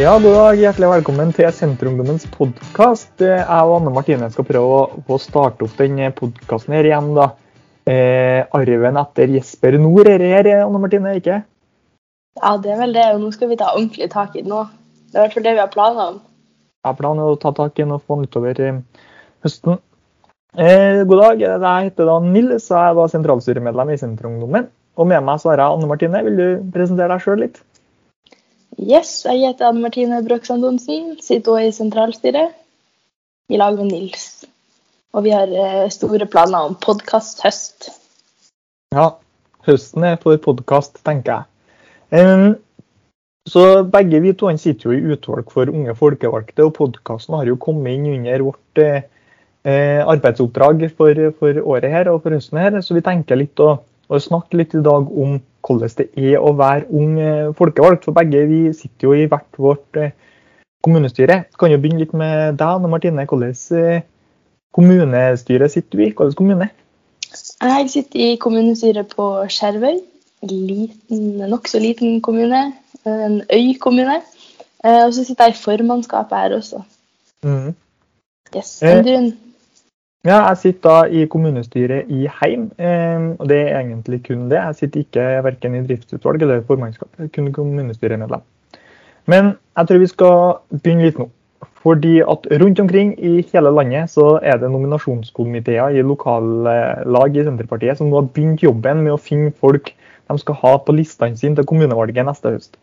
Ja, 0.00 0.14
god 0.16 0.32
dag. 0.32 0.56
Hjertelig 0.56 0.88
velkommen 0.88 1.32
til 1.36 1.50
Senterungdommens 1.52 2.22
podkast. 2.32 3.20
Jeg 3.20 3.42
og 3.44 3.74
Anne 3.74 3.90
Martine 3.92 4.30
skal 4.32 4.46
prøve 4.48 4.78
å, 4.78 5.02
å 5.04 5.18
starte 5.20 5.66
opp 5.66 5.74
denne 5.76 6.08
podkasten 6.16 6.72
her 6.72 6.88
igjen. 6.88 7.10
da. 7.18 7.26
Eh, 7.84 8.46
arven 8.56 8.96
etter 8.96 9.34
Jesper 9.36 9.76
Nord 9.82 10.08
er 10.08 10.24
her, 10.24 10.48
Anne 10.62 10.80
Martine, 10.80 11.12
ikke? 11.20 11.42
Ja, 12.40 12.54
det 12.64 12.72
er 12.72 12.80
vel 12.80 12.96
det. 12.96 13.04
Nå 13.20 13.28
skal 13.36 13.52
vi 13.52 13.60
ta 13.60 13.74
ordentlig 13.74 14.08
tak 14.16 14.40
i 14.40 14.40
det 14.40 14.48
nå. 14.48 14.64
Det 15.12 15.18
er 15.18 15.20
i 15.20 15.26
hvert 15.26 15.36
fall 15.36 15.48
det 15.50 15.56
vi 15.58 15.64
har 15.66 15.72
planer 15.76 16.04
om. 16.14 16.20
Jeg 16.80 16.88
har 16.88 17.00
planen 17.04 17.28
å 17.28 17.38
ta 17.44 17.52
tak 17.60 17.76
i 17.76 17.84
den 17.84 17.96
og 17.98 18.00
få 18.00 18.16
den 18.22 18.32
utover 18.32 18.66
eh, 18.70 18.82
høsten. 19.44 19.82
Eh, 20.56 21.02
god 21.04 21.26
dag. 21.26 21.44
Jeg 21.44 21.90
heter 21.90 22.08
da 22.08 22.20
Nils, 22.24 22.70
og 22.70 22.78
jeg 22.78 22.86
er 22.86 23.02
da 23.02 23.10
sentralstyremedlem 23.18 23.92
i 23.92 24.00
Senterungdommen. 24.00 24.72
Og 24.96 25.12
med 25.12 25.28
meg 25.28 25.44
så 25.44 25.52
har 25.52 25.60
jeg 25.60 25.76
Anne 25.76 25.92
Martine. 25.92 26.24
Vil 26.24 26.40
du 26.40 26.46
presentere 26.72 27.12
deg 27.12 27.28
sjøl 27.28 27.44
litt? 27.44 27.66
Yes, 28.80 29.26
jeg 29.26 29.42
heter 29.44 29.68
Anne 29.68 29.82
Martine 29.84 30.22
Broksand 30.24 30.64
Donsen. 30.64 31.18
Sitter 31.20 31.52
også 31.52 31.68
i 31.68 31.72
sentralstyret 31.76 32.54
i 33.52 33.58
lag 33.60 33.76
med 33.76 33.90
Nils. 33.92 34.46
Og 35.12 35.26
vi 35.26 35.34
har 35.34 35.52
eh, 35.52 35.90
store 35.92 36.24
planer 36.30 36.70
om 36.70 36.78
podkast 36.80 37.42
høst. 37.44 37.90
Ja, 38.96 39.18
høsten 39.66 40.06
er 40.08 40.16
for 40.22 40.40
podkast, 40.40 40.96
tenker 41.04 41.42
jeg. 41.42 42.54
Så 43.50 43.66
begge 43.92 44.22
vi 44.24 44.32
to 44.32 44.48
sitter 44.56 44.88
jo 44.88 44.96
i 44.96 45.12
utvalg 45.12 45.52
for 45.52 45.68
unge 45.68 45.92
folkevalgte, 45.98 46.64
og 46.64 46.74
podkasten 46.78 47.36
har 47.36 47.50
jo 47.50 47.60
kommet 47.60 47.98
inn 47.98 48.08
under 48.14 48.46
vårt 48.48 48.80
eh, 48.80 50.00
arbeidsoppdrag 50.08 50.86
for, 50.96 51.20
for, 51.36 51.60
året 51.76 51.92
her 51.92 52.08
og 52.14 52.22
for 52.24 52.32
høsten 52.38 52.62
her. 52.62 52.80
Så 52.80 52.96
vi 52.96 53.04
tenker 53.04 53.36
litt 53.36 53.60
å, 53.60 53.74
å 54.08 54.24
snakke 54.24 54.62
litt 54.62 54.72
i 54.78 54.84
dag 54.88 55.12
om 55.12 55.36
hvordan 55.66 55.92
det 55.98 56.08
er 56.16 56.38
å 56.40 56.52
være 56.56 56.88
ung 56.90 57.18
eh, 57.20 57.52
folkevalgt. 57.56 58.06
For 58.06 58.16
begge 58.16 58.44
vi 58.50 58.60
sitter 58.76 59.08
jo 59.08 59.14
i 59.16 59.28
hvert 59.30 59.58
vårt 59.58 59.88
kommunestyre. 59.92 60.12
kommunestyre. 60.84 61.44
Kan 61.58 61.74
jo 61.74 61.80
begynne 61.80 62.04
litt 62.04 62.14
med 62.16 62.56
deg, 62.60 62.66
Anne 62.66 62.90
Martine. 62.92 63.26
Hvilket 63.28 63.66
eh, 63.76 64.06
kommunestyre 64.76 65.68
sitter 65.68 65.98
du 65.98 66.04
i? 66.04 66.12
Hvilken 66.12 66.38
kommune? 66.38 66.70
Jeg 67.60 67.90
sitter 67.92 68.20
i 68.20 68.38
kommunestyret 68.40 69.12
på 69.14 69.28
Skjervøy. 69.52 70.00
Nokså 71.50 71.78
liten 71.82 72.20
kommune. 72.24 72.72
En 73.04 73.42
øykommune. 73.52 74.22
Og 74.80 75.12
så 75.12 75.24
sitter 75.24 75.50
jeg 75.50 75.54
i 75.54 75.60
formannskapet 75.60 76.38
her 76.38 76.56
også. 76.56 76.80
Mm. 77.44 77.74
Yes. 78.56 78.78
Men 78.82 79.04
du, 79.04 79.32
ja, 80.26 80.38
jeg 80.50 80.56
sitter 80.60 80.88
da 80.88 80.96
i 81.08 81.26
kommunestyret 81.32 82.08
i 82.12 82.26
Heim, 82.40 82.70
ehm, 82.78 83.34
og 83.38 83.48
det 83.48 83.58
er 83.62 83.78
egentlig 83.78 84.20
kun 84.26 84.48
det. 84.50 84.58
Jeg 84.58 84.78
sitter 84.78 85.04
ikke 85.04 85.26
verken 85.46 85.76
i 85.78 85.84
driftsutvalg 85.86 86.42
eller 86.42 86.64
formannskap, 86.68 87.08
kun 87.34 87.52
kommunestyremedlem. 87.56 88.42
Men 89.26 89.54
jeg 89.78 89.88
tror 89.88 90.02
vi 90.02 90.10
skal 90.10 90.36
begynne 90.82 91.06
litt 91.08 91.20
nå. 91.20 91.30
Fordi 91.80 92.18
at 92.20 92.44
rundt 92.60 92.80
omkring 92.80 93.14
i 93.16 93.40
hele 93.52 93.72
landet 93.72 94.12
så 94.12 94.34
er 94.44 94.58
det 94.60 94.68
nominasjonskomiteer 94.68 95.96
i 95.96 96.04
lokallag 96.04 97.36
i 97.36 97.44
Senterpartiet 97.46 97.96
som 97.96 98.10
nå 98.10 98.20
har 98.20 98.28
begynt 98.28 98.60
jobben 98.64 99.00
med 99.06 99.14
å 99.14 99.20
finne 99.20 99.54
folk 99.56 99.94
de 100.30 100.38
skal 100.38 100.58
ha 100.60 100.74
på 100.84 100.94
listene 100.94 101.40
sine 101.40 101.56
til 101.56 101.66
kommunevalget 101.66 102.28
neste 102.28 102.52
høst. 102.52 102.76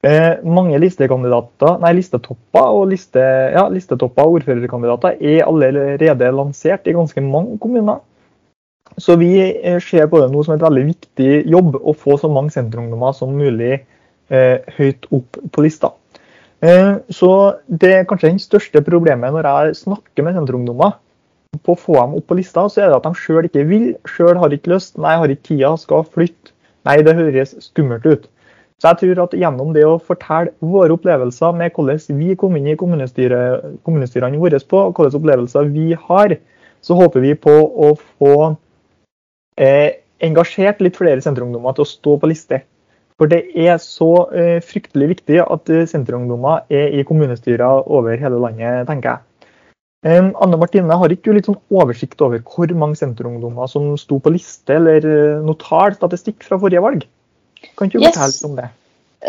Eh, 0.00 0.38
mange 0.48 0.78
listekandidater, 0.80 1.74
nei, 1.82 1.90
listetopper 1.98 2.70
og 2.72 2.86
liste, 2.88 3.20
ja, 3.52 3.66
listetopper 3.68 4.24
og 4.24 4.38
ordførerkandidater 4.38 5.18
er 5.20 5.42
allerede 5.44 6.30
lansert 6.32 6.88
i 6.88 6.94
ganske 6.96 7.20
mange 7.20 7.58
kommuner. 7.60 8.00
Så 8.96 9.18
vi 9.20 9.34
eh, 9.38 9.76
ser 9.84 10.08
på 10.08 10.22
det 10.22 10.30
nå 10.32 10.40
som 10.46 10.56
et 10.56 10.64
veldig 10.64 10.86
viktig 10.88 11.30
jobb 11.52 11.76
å 11.76 11.92
få 11.92 12.16
så 12.20 12.30
mange 12.32 12.54
senterungdommer 12.54 13.12
som 13.16 13.36
mulig 13.36 13.74
eh, 13.76 14.56
høyt 14.78 15.04
opp 15.12 15.36
på 15.52 15.66
lista. 15.66 15.92
Eh, 16.64 16.96
så 17.12 17.30
det 17.68 17.92
er 17.98 18.08
kanskje 18.08 18.32
den 18.32 18.42
største 18.42 18.82
problemet 18.84 19.36
når 19.36 19.50
jeg 19.50 19.78
snakker 19.84 20.24
med 20.24 20.40
senterungdommer 20.40 20.96
på 21.60 21.76
å 21.76 21.80
få 21.84 22.00
dem 22.00 22.16
opp 22.16 22.28
på 22.30 22.40
lista, 22.40 22.64
så 22.72 22.86
er 22.86 22.90
det 22.90 23.00
at 23.02 23.06
de 23.08 23.20
sjøl 23.20 23.46
ikke 23.48 23.68
vil, 23.68 23.86
sjøl 24.08 24.40
har 24.40 24.52
ikke 24.54 24.72
lyst, 24.72 24.96
nei, 24.96 25.16
har 25.20 25.32
ikke 25.32 25.50
tida, 25.52 25.76
skal 25.80 26.08
flytte. 26.08 26.54
Nei, 26.88 27.02
det 27.04 27.12
høres 27.18 27.58
skummelt 27.60 28.06
ut. 28.08 28.30
Så 28.80 28.88
jeg 28.88 29.00
tror 29.02 29.26
at 29.26 29.34
gjennom 29.36 29.74
det 29.76 29.82
å 29.84 29.98
fortelle 30.00 30.54
våre 30.64 30.94
opplevelser 30.96 31.52
med 31.56 31.74
hvordan 31.76 32.00
vi 32.16 32.36
kom 32.40 32.54
inn 32.56 32.70
i 32.72 32.78
kommunestyrene 32.80 34.40
våre 34.40 34.60
på, 34.64 34.80
og 34.88 34.96
hvilke 34.96 35.20
opplevelser 35.20 35.68
vi 35.74 35.90
har, 36.08 36.36
så 36.80 36.96
håper 36.96 37.20
vi 37.20 37.34
på 37.36 37.52
å 37.60 37.90
få 38.00 38.34
eh, 39.60 40.00
engasjert 40.24 40.80
litt 40.80 40.96
flere 40.96 41.20
senterungdommer 41.20 41.76
til 41.76 41.84
å 41.84 41.90
stå 41.92 42.16
på 42.22 42.32
liste. 42.32 42.62
For 43.20 43.28
det 43.28 43.42
er 43.52 43.76
så 43.84 44.30
eh, 44.32 44.64
fryktelig 44.64 45.10
viktig 45.12 45.42
at 45.44 45.74
senterungdommer 45.92 46.64
er 46.72 46.96
i 46.96 47.04
kommunestyrer 47.04 47.84
over 47.84 48.16
hele 48.16 48.40
landet, 48.40 48.88
tenker 48.88 49.12
jeg. 49.12 49.26
Um, 50.00 50.30
Anne 50.40 50.56
Martine, 50.56 50.96
har 50.96 51.12
ikke 51.12 51.28
du 51.28 51.36
litt 51.36 51.48
sånn 51.50 51.60
oversikt 51.76 52.22
over 52.24 52.40
hvor 52.40 52.70
mange 52.72 52.96
senterungdommer 52.96 53.68
som 53.68 53.92
sto 54.00 54.16
på 54.24 54.32
liste, 54.32 54.78
eller 54.80 55.04
notal 55.04 55.44
noe 55.44 55.60
tall, 55.60 55.96
statistikk 55.98 56.46
fra 56.48 56.56
forrige 56.62 56.80
valg? 56.80 57.04
Kan 57.76 57.88
du 57.88 57.98
yes. 57.98 58.10
fortelle 58.10 58.32
litt 58.32 58.46
om 58.48 58.56
det? 58.58 58.68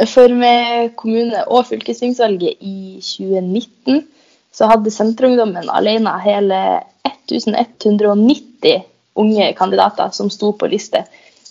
For 0.07 0.31
med 0.35 0.93
kommune- 0.95 1.43
og 1.51 1.65
fylkestingsvalget 1.67 2.61
i 2.63 2.99
2019 3.03 4.05
så 4.55 4.67
hadde 4.71 4.91
Senterungdommen 4.93 5.67
alene 5.71 6.13
hele 6.23 6.61
1190 7.07 8.83
unge 9.19 9.53
kandidater 9.57 10.09
som 10.15 10.29
sto 10.31 10.53
på 10.55 10.69
liste 10.71 11.03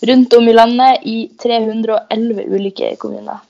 rundt 0.07 0.33
om 0.33 0.49
i 0.49 0.53
landet 0.53 1.05
i 1.05 1.17
311 1.43 2.45
ulike 2.49 2.95
kommuner. 3.01 3.41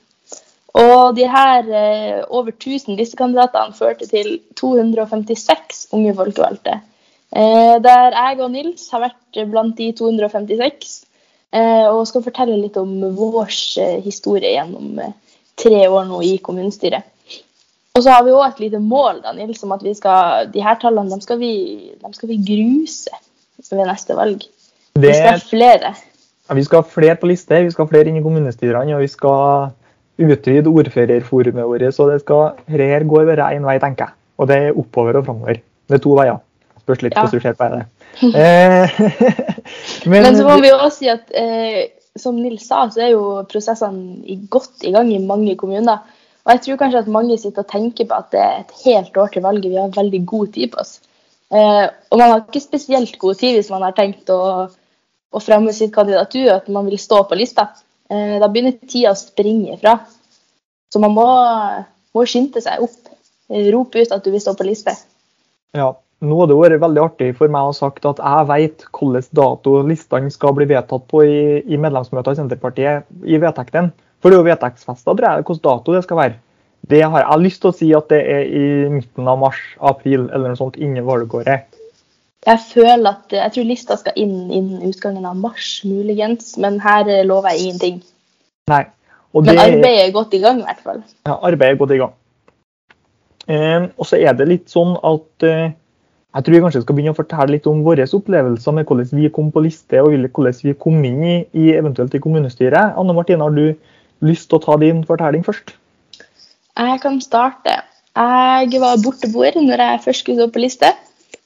Og 0.72 1.16
de 1.16 1.26
her 1.28 1.68
eh, 1.68 2.20
over 2.28 2.52
1000 2.52 2.96
listekandidatene 2.96 3.76
førte 3.76 4.08
til 4.08 4.38
256 4.56 5.86
unge 5.92 6.14
folkevalgte. 6.16 6.78
Eh, 7.32 7.76
der 7.84 8.16
jeg 8.16 8.40
og 8.40 8.52
Nils 8.52 8.88
har 8.92 9.04
vært 9.06 9.42
blant 9.50 9.76
de 9.76 9.90
256. 9.96 10.94
Eh, 11.52 11.86
og 11.92 12.06
skal 12.08 12.24
fortelle 12.24 12.56
litt 12.56 12.78
om 12.80 12.92
vår 13.12 13.50
eh, 13.82 13.98
historie 14.04 14.54
gjennom 14.54 15.00
eh, 15.04 15.12
tre 15.60 15.82
år 15.84 16.06
nå 16.08 16.22
i 16.24 16.38
kommunestyret. 16.40 17.04
Og 17.92 18.00
så 18.00 18.14
har 18.14 18.22
vi 18.24 18.32
òg 18.32 18.46
et 18.46 18.62
lite 18.62 18.80
mål 18.80 19.20
da, 19.20 19.34
Nils, 19.36 19.60
om 19.66 19.74
at 19.76 19.82
vi 19.84 19.92
skal, 19.92 20.48
de 20.48 20.62
her 20.64 20.78
tallene 20.80 21.12
de 21.12 21.20
skal, 21.20 21.36
vi, 21.42 21.52
de 22.00 22.12
skal 22.16 22.30
vi 22.30 22.38
gruse 22.46 23.12
ved 23.68 23.84
neste 23.84 24.16
valg. 24.16 24.46
Det, 24.96 25.04
vi 25.04 25.12
skal 25.12 25.36
ha 25.36 25.42
flere. 25.44 25.92
Ja, 26.48 26.56
vi 26.56 26.64
skal 26.64 26.80
ha 26.80 26.88
flere 26.88 27.18
på 27.20 27.28
liste, 27.28 27.60
vi 27.66 27.74
skal 27.74 27.84
ha 27.84 27.92
flere 27.92 28.08
inn 28.08 28.16
i 28.20 28.24
kommunestyrene, 28.24 28.96
og 28.96 29.04
vi 29.04 29.10
skal 29.12 29.74
utvide 30.22 30.72
ordførerforumet 30.72 31.68
vårt. 31.68 31.84
Så 31.92 32.08
det 32.08 32.22
skal, 32.24 32.56
her 32.72 33.04
går 33.12 33.28
bare 33.28 33.52
én 33.58 33.68
vei, 33.68 33.76
tenker 33.82 34.08
jeg. 34.08 34.18
Og 34.40 34.48
det 34.48 34.56
er 34.56 34.80
oppover 34.80 35.20
og 35.20 35.28
framover. 35.28 35.60
Det 35.60 36.00
er 36.00 36.04
to 36.04 36.16
veier. 36.16 36.40
Spørs 36.82 37.02
litt 37.04 37.14
ja. 37.16 37.24
hvordan 37.24 37.38
du 37.38 37.44
ser 37.44 37.58
på 37.58 37.68
det. 37.72 37.82
Men, 40.10 40.24
Men, 40.26 40.36
så 40.36 40.46
må 40.46 40.58
vi 40.62 40.70
jo 40.72 40.78
også 40.78 40.98
si 40.98 41.10
at 41.12 41.30
eh, 41.38 41.82
som 42.18 42.36
Nils 42.36 42.66
sa, 42.68 42.84
så 42.92 43.06
er 43.06 43.14
jo 43.14 43.22
prosessene 43.48 44.36
godt 44.52 44.84
i 44.86 44.92
gang 44.94 45.12
i 45.12 45.22
mange 45.22 45.54
kommuner. 45.60 46.02
Og 46.42 46.56
jeg 46.56 46.64
tror 46.64 46.80
kanskje 46.80 47.04
at 47.04 47.14
mange 47.14 47.38
sitter 47.38 47.62
og 47.62 47.70
tenker 47.70 48.08
på 48.10 48.18
at 48.18 48.32
det 48.34 48.42
er 48.42 48.60
et 48.60 48.74
helt 48.84 49.16
år 49.16 49.30
til 49.32 49.44
valget. 49.44 49.70
Vi 49.70 49.78
har 49.78 49.94
veldig 49.94 50.22
god 50.26 50.52
tid 50.56 50.72
på 50.72 50.82
oss. 50.82 50.98
Eh, 51.52 51.86
og 52.10 52.18
man 52.18 52.32
har 52.32 52.42
ikke 52.42 52.64
spesielt 52.64 53.18
god 53.20 53.38
tid 53.40 53.56
hvis 53.56 53.70
man 53.72 53.84
har 53.86 53.94
tenkt 53.96 54.30
å, 54.32 54.40
å 54.68 55.42
fremme 55.44 55.72
sitt 55.76 55.92
kandidatur, 55.94 56.50
at 56.56 56.68
man 56.72 56.88
vil 56.90 57.00
stå 57.00 57.22
på 57.28 57.38
lista. 57.38 57.70
Eh, 58.10 58.36
da 58.42 58.50
begynner 58.50 58.76
tida 58.82 59.14
å 59.14 59.18
springe 59.18 59.76
ifra. 59.76 60.00
Så 60.92 61.00
man 61.00 61.14
må, 61.16 61.28
må 62.12 62.26
skynde 62.28 62.60
seg 62.64 62.82
opp. 62.84 62.98
Rope 63.52 64.00
ut 64.00 64.12
at 64.14 64.24
du 64.24 64.32
vil 64.32 64.40
stå 64.40 64.54
på 64.56 64.64
liste. 64.64 64.94
Ja, 65.76 65.92
nå 66.22 66.38
har 66.38 66.48
det 66.50 66.56
vært 66.58 66.82
veldig 66.84 67.02
artig 67.02 67.32
for 67.38 67.50
meg 67.50 67.66
å 67.66 67.72
ha 67.72 67.74
sagt 67.76 68.06
at 68.06 68.20
jeg 68.22 68.48
vet 68.50 68.86
hvilken 68.86 69.34
dato 69.34 69.74
listene 69.88 70.30
skal 70.30 70.54
bli 70.56 70.68
vedtatt 70.70 71.04
på 71.10 71.24
i, 71.26 71.42
i 71.66 71.80
medlemsmøter 71.80 72.36
i 72.36 72.38
Senterpartiet 72.38 73.10
i 73.26 73.40
vedtektene. 73.42 73.90
For 74.22 74.30
det 74.30 74.38
er 74.38 74.42
jo 74.42 74.48
vedtektsfesta, 74.52 75.16
tror 75.18 75.26
jeg, 75.26 75.42
hvilken 75.42 75.66
dato 75.66 75.96
det 75.96 76.04
skal 76.06 76.20
være. 76.20 76.38
Det 76.92 77.02
har 77.02 77.22
jeg 77.22 77.42
lyst 77.42 77.62
til 77.62 77.70
å 77.70 77.76
si 77.78 77.90
at 77.94 78.08
det 78.10 78.22
er 78.26 78.46
i 78.46 78.64
midten 78.90 79.28
av 79.30 79.38
mars-april 79.42 80.28
eller 80.30 80.52
noe 80.52 80.58
sånt 80.58 80.78
innen 80.78 81.06
valgåret. 81.06 81.68
Jeg 82.42 82.58
føler 82.72 83.06
at 83.06 83.34
jeg 83.34 83.54
tror 83.54 83.68
lista 83.68 83.96
skal 83.98 84.16
inn 84.18 84.50
innen 84.50 84.82
utgangen 84.88 85.26
av 85.28 85.36
mars, 85.38 85.82
muligens. 85.86 86.56
Men 86.62 86.80
her 86.82 87.06
lover 87.26 87.54
jeg 87.54 87.68
ingenting. 87.68 88.00
Nei. 88.70 88.82
Det, 89.32 89.44
men 89.46 89.58
arbeidet 89.62 89.92
er 90.08 90.10
godt 90.12 90.34
i 90.36 90.42
gang, 90.42 90.58
i 90.60 90.66
hvert 90.66 90.82
fall. 90.84 90.98
Ja, 91.24 91.36
arbeidet 91.38 91.76
er 91.76 91.78
godt 91.80 91.94
i 91.94 92.00
gang. 92.02 92.16
Eh, 93.50 93.86
og 93.96 94.06
så 94.06 94.18
er 94.18 94.34
det 94.38 94.48
litt 94.50 94.74
sånn 94.74 94.92
at 95.06 95.46
eh, 95.46 95.72
jeg 96.32 96.44
tror 96.44 96.54
vi 96.54 96.60
kanskje 96.64 96.80
skal 96.82 96.96
begynne 96.96 97.12
å 97.12 97.18
fortelle 97.18 97.52
litt 97.52 97.66
om 97.68 97.82
våre 97.84 98.06
opplevelser 98.08 98.76
med 98.76 98.88
hvordan 98.88 99.20
vi 99.20 99.30
kom 99.36 99.50
på 99.52 99.62
liste 99.66 100.00
og 100.00 100.14
hvordan 100.14 100.60
vi 100.64 100.72
kom 100.80 101.02
inn 101.04 101.20
i, 101.20 101.36
i 101.52 101.72
eventuelt 101.76 102.14
i 102.16 102.22
kommunestyret. 102.24 102.96
Anne 102.96 103.16
Martine, 103.16 103.44
har 103.44 103.52
du 103.52 103.74
lyst 104.24 104.48
til 104.48 104.56
å 104.56 104.64
ta 104.64 104.78
din 104.80 105.02
fortelling 105.04 105.44
først? 105.44 105.74
Jeg 106.72 107.00
kan 107.02 107.18
starte. 107.20 107.82
Jeg 108.16 108.80
var 108.80 109.02
borteboer 109.04 109.58
når 109.60 109.84
jeg 109.84 110.04
først 110.06 110.24
skulle 110.24 110.40
stå 110.40 110.54
på 110.54 110.62
liste. 110.64 110.92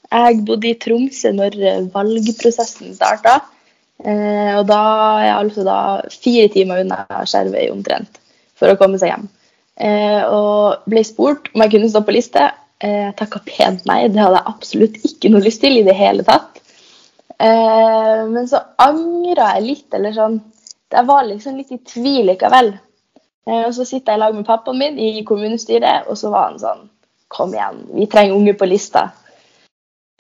Jeg 0.06 0.44
bodde 0.46 0.70
i 0.70 0.78
Tromsø 0.78 1.32
når 1.34 1.58
valgprosessen 1.94 2.94
starta. 2.94 3.40
Eh, 4.04 4.52
og 4.58 4.68
da 4.68 4.80
er 5.16 5.24
jeg 5.24 5.36
altså 5.40 5.64
da 5.66 5.78
fire 6.12 6.50
timer 6.52 6.84
unna 6.84 7.24
Skjervøy 7.26 7.70
omtrent 7.72 8.20
for 8.58 8.70
å 8.70 8.78
komme 8.78 9.00
seg 9.00 9.10
hjem. 9.14 9.26
Eh, 9.76 10.22
og 10.30 10.86
ble 10.86 11.02
spurt 11.04 11.50
om 11.54 11.64
jeg 11.64 11.74
kunne 11.74 11.90
stå 11.90 12.04
på 12.06 12.14
liste. 12.14 12.44
Jeg 12.82 13.14
takka 13.17 13.40
pent 13.46 13.87
nei, 13.88 14.02
det 14.12 14.20
hadde 14.20 14.40
jeg 14.40 14.52
absolutt 14.52 14.96
ikke 15.08 15.31
noe 15.32 15.44
lyst 15.44 15.62
til 15.64 15.78
i 15.78 15.84
det 15.87 15.94
hele 15.96 16.26
tatt. 16.26 16.61
Men 17.40 18.49
så 18.49 18.62
angra 18.81 19.50
jeg 19.56 19.64
litt, 19.64 19.87
eller 19.96 20.14
sånn 20.17 20.38
Jeg 20.93 21.05
var 21.08 21.25
liksom 21.26 21.56
litt 21.58 21.73
i 21.75 21.78
tvil 21.84 22.31
likevel. 22.31 22.70
Og 23.49 23.73
så 23.76 23.84
sitter 23.84 24.12
jeg 24.12 24.19
i 24.19 24.23
lag 24.23 24.37
med 24.37 24.46
pappaen 24.49 24.78
min 24.81 24.99
i 25.00 25.25
kommunestyret, 25.26 26.08
og 26.08 26.19
så 26.20 26.32
var 26.32 26.50
han 26.50 26.61
sånn 26.62 26.84
Kom 27.32 27.55
igjen, 27.56 27.81
vi 27.96 28.06
trenger 28.06 28.37
unge 28.37 28.55
på 28.55 28.69
lista. 28.70 29.08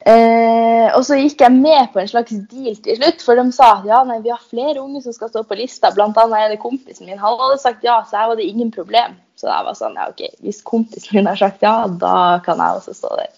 Eh, 0.04 0.88
og 0.92 1.02
så 1.06 1.16
gikk 1.18 1.40
jeg 1.40 1.54
med 1.54 1.88
på 1.94 2.02
en 2.02 2.10
slags 2.10 2.34
deal 2.50 2.76
til 2.84 2.98
slutt, 2.98 3.22
for 3.24 3.38
de 3.38 3.46
sa 3.54 3.70
at 3.78 3.86
ja, 3.88 4.02
nei, 4.06 4.18
vi 4.22 4.30
har 4.30 4.42
flere 4.42 4.82
unge 4.82 5.00
som 5.02 5.14
skal 5.16 5.32
stå 5.32 5.42
på 5.48 5.58
lista. 5.58 5.90
Blant 5.94 6.18
annet 6.20 6.44
er 6.44 6.52
det 6.52 6.60
kompisen 6.62 7.08
min. 7.08 7.20
Han 7.22 7.40
hadde 7.40 7.62
sagt 7.62 7.86
ja, 7.86 8.02
så 8.06 8.20
her 8.20 8.30
var 8.32 8.38
det 8.40 8.46
ingen 8.50 8.70
problem. 8.74 9.16
Så 9.36 9.48
jeg 9.50 9.66
var 9.66 9.76
sånn, 9.76 9.96
ja 9.98 10.06
ok, 10.12 10.22
hvis 10.44 10.62
kompisen 10.64 11.18
min 11.18 11.28
har 11.28 11.40
sagt 11.40 11.64
ja, 11.64 11.74
da 11.88 12.38
kan 12.44 12.60
jeg 12.62 12.78
også 12.78 12.94
stå 12.96 13.16
der. 13.18 13.32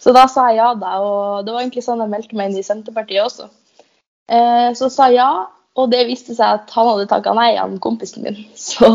Så 0.00 0.12
da 0.12 0.26
sa 0.28 0.50
jeg 0.52 0.60
ja, 0.60 0.70
da. 0.76 0.98
Og 1.00 1.44
det 1.44 1.52
var 1.54 1.64
egentlig 1.64 1.84
sånn 1.84 2.04
jeg 2.04 2.12
meldte 2.12 2.38
meg 2.38 2.52
inn 2.52 2.60
i 2.60 2.66
Senterpartiet 2.66 3.24
også. 3.24 3.48
Eh, 4.32 4.70
så 4.76 4.88
sa 4.92 5.08
jeg 5.12 5.20
ja, 5.20 5.46
og 5.74 5.90
det 5.90 6.04
viste 6.06 6.36
seg 6.36 6.60
at 6.60 6.74
han 6.76 6.86
hadde 6.92 7.08
takka 7.10 7.32
nei, 7.34 7.54
han 7.58 7.80
kompisen 7.82 8.22
min. 8.24 8.38
Så 8.68 8.88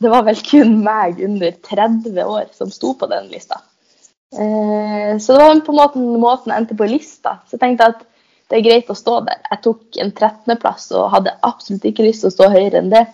det 0.00 0.12
var 0.12 0.26
vel 0.28 0.38
kun 0.46 0.78
meg 0.86 1.18
under 1.24 1.56
30 1.66 2.20
år 2.22 2.52
som 2.54 2.70
sto 2.72 2.94
på 2.98 3.08
den 3.10 3.26
lista. 3.32 3.58
Eh, 4.34 5.18
så 5.18 5.32
det 5.32 5.38
var 5.38 5.60
på 5.60 5.72
en 5.72 5.78
måte 5.78 6.02
måten 6.02 6.52
jeg 6.52 6.62
endte 6.62 6.78
på 6.78 6.88
lista. 6.90 7.38
Så 7.46 7.56
jeg 7.56 7.62
tenkte 7.62 7.90
at 7.92 8.02
det 8.50 8.58
er 8.58 8.66
greit 8.66 8.90
å 8.90 8.98
stå 8.98 9.20
der. 9.26 9.42
Jeg 9.50 9.62
tok 9.64 10.00
en 10.02 10.12
13.-plass 10.12 10.90
og 10.98 11.12
hadde 11.14 11.36
absolutt 11.46 11.86
ikke 11.88 12.06
lyst 12.06 12.24
til 12.24 12.30
å 12.30 12.36
stå 12.36 12.50
høyere 12.54 12.82
enn 12.82 12.92
det. 12.92 13.04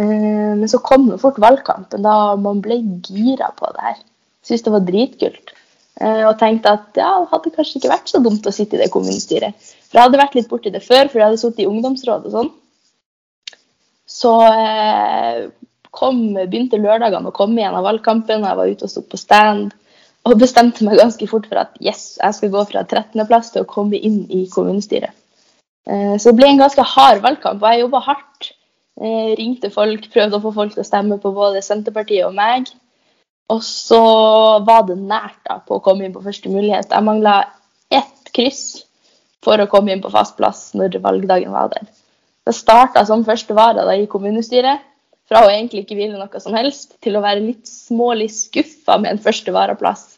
Eh, 0.00 0.52
men 0.58 0.68
så 0.70 0.82
kom 0.84 1.08
det 1.10 1.20
fort 1.22 1.40
valgkampen, 1.42 2.04
da 2.06 2.36
man 2.40 2.62
ble 2.64 2.80
gira 3.06 3.50
på 3.56 3.70
det 3.74 3.88
her. 3.88 3.98
Syntes 4.46 4.66
det 4.66 4.74
var 4.74 4.86
dritkult. 4.86 5.54
Eh, 6.00 6.22
og 6.24 6.38
tenkte 6.40 6.76
at 6.78 6.98
ja, 6.98 7.12
det 7.20 7.30
hadde 7.34 7.54
kanskje 7.56 7.80
ikke 7.80 7.92
vært 7.92 8.10
så 8.12 8.22
dumt 8.24 8.46
å 8.46 8.54
sitte 8.54 8.78
i 8.78 8.82
det 8.82 8.90
kommunestyret. 8.94 9.70
For 9.90 9.98
jeg 9.98 10.08
hadde 10.08 10.22
vært 10.22 10.38
litt 10.38 10.50
borti 10.50 10.72
det 10.72 10.84
før, 10.86 11.10
for 11.10 11.20
jeg 11.20 11.28
hadde 11.28 11.42
sittet 11.42 11.64
i 11.64 11.68
ungdomsråd 11.68 12.30
og 12.30 12.36
sånn. 12.36 12.52
Så 14.10 14.30
kom, 15.94 16.18
begynte 16.34 16.80
lørdagene 16.80 17.30
å 17.30 17.34
komme 17.34 17.60
igjen 17.60 17.76
av 17.78 17.86
valgkampen, 17.86 18.42
og 18.42 18.48
jeg 18.48 18.58
var 18.58 18.72
ute 18.72 18.86
og 18.86 18.92
sto 18.92 19.02
på 19.06 19.20
stand. 19.20 19.74
Og 20.28 20.36
bestemte 20.40 20.84
meg 20.84 21.00
ganske 21.00 21.26
fort 21.30 21.46
for 21.48 21.62
at 21.62 21.78
yes, 21.80 22.18
jeg 22.20 22.36
skal 22.36 22.52
gå 22.52 22.64
fra 22.68 22.84
13.-plass 22.84 23.54
til 23.54 23.64
å 23.64 23.68
komme 23.68 23.96
inn 23.96 24.26
i 24.28 24.44
kommunestyret. 24.52 25.14
Eh, 25.88 26.16
så 26.20 26.30
det 26.30 26.38
ble 26.40 26.50
en 26.52 26.60
ganske 26.60 26.84
hard 26.84 27.22
valgkamp, 27.24 27.62
og 27.62 27.72
jeg 27.72 27.84
jobba 27.84 28.02
hardt. 28.04 28.50
Jeg 29.00 29.38
ringte 29.38 29.70
folk, 29.72 30.10
prøvde 30.12 30.36
å 30.36 30.44
få 30.44 30.52
folk 30.52 30.74
til 30.74 30.84
å 30.84 30.86
stemme 30.86 31.16
på 31.22 31.32
både 31.32 31.62
Senterpartiet 31.64 32.26
og 32.26 32.36
meg. 32.36 32.68
Og 33.50 33.62
så 33.66 34.02
var 34.66 34.84
det 34.86 34.98
nært 35.00 35.40
da 35.48 35.56
på 35.64 35.78
å 35.78 35.82
komme 35.84 36.04
inn 36.06 36.14
på 36.14 36.22
første 36.22 36.52
mulighet. 36.52 36.92
Jeg 36.92 37.06
mangla 37.06 37.40
ett 37.90 38.30
kryss 38.36 38.84
for 39.42 39.58
å 39.58 39.68
komme 39.72 39.94
inn 39.94 40.04
på 40.04 40.12
fast 40.12 40.36
plass 40.38 40.68
når 40.76 41.00
valgdagen 41.02 41.54
var 41.54 41.72
der. 41.72 41.88
Det 42.46 42.54
starta 42.56 43.02
som 43.08 43.24
første 43.26 43.56
vara 43.56 43.88
i 43.96 44.06
kommunestyret 44.10 44.84
fra 45.30 45.44
å 45.46 45.50
egentlig 45.50 45.84
ikke 45.84 45.98
ville 45.98 46.18
noe 46.18 46.42
som 46.42 46.56
helst, 46.58 46.96
til 47.02 47.16
å 47.16 47.22
være 47.22 47.44
litt 47.44 47.68
smålig 47.70 48.30
skuffa 48.34 48.98
med 48.98 49.14
en 49.14 49.22
første 49.22 49.54
varaplass. 49.54 50.09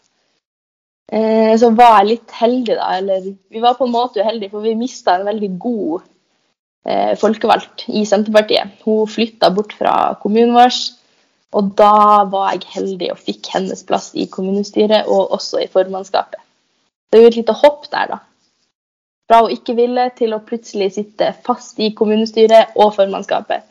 Eh, 1.13 1.53
så 1.59 1.71
var 1.77 2.05
litt 2.07 2.31
heldig, 2.37 2.77
da. 2.79 2.89
Eller 2.99 3.29
vi 3.51 3.63
var 3.63 3.79
på 3.79 3.89
en 3.89 3.95
måte 3.95 4.23
uheldige, 4.23 4.53
for 4.53 4.65
vi 4.65 4.75
mista 4.79 5.17
en 5.17 5.29
veldig 5.29 5.51
god 5.63 6.03
eh, 6.87 7.13
folkevalgt 7.21 7.87
i 7.93 8.05
Senterpartiet. 8.09 8.79
Hun 8.87 9.09
flytta 9.11 9.51
bort 9.55 9.75
fra 9.79 9.95
kommunen 10.23 10.55
vår, 10.57 10.77
og 11.53 11.73
da 11.77 11.95
var 12.33 12.55
jeg 12.55 12.69
heldig 12.77 13.11
og 13.13 13.21
fikk 13.21 13.51
hennes 13.53 13.83
plass 13.89 14.13
i 14.17 14.29
kommunestyret 14.33 15.11
og 15.11 15.35
også 15.37 15.65
i 15.65 15.71
formannskapet. 15.73 16.41
Det 17.13 17.19
er 17.19 17.27
jo 17.27 17.33
et 17.33 17.41
lite 17.43 17.59
hopp 17.61 17.91
der, 17.93 18.15
da. 18.15 18.23
Fra 19.29 19.43
å 19.45 19.51
ikke 19.53 19.77
ville 19.77 20.07
til 20.17 20.33
å 20.35 20.41
plutselig 20.45 20.95
sitte 20.97 21.35
fast 21.45 21.79
i 21.81 21.93
kommunestyret 21.97 22.73
og 22.81 22.95
formannskapet 22.97 23.69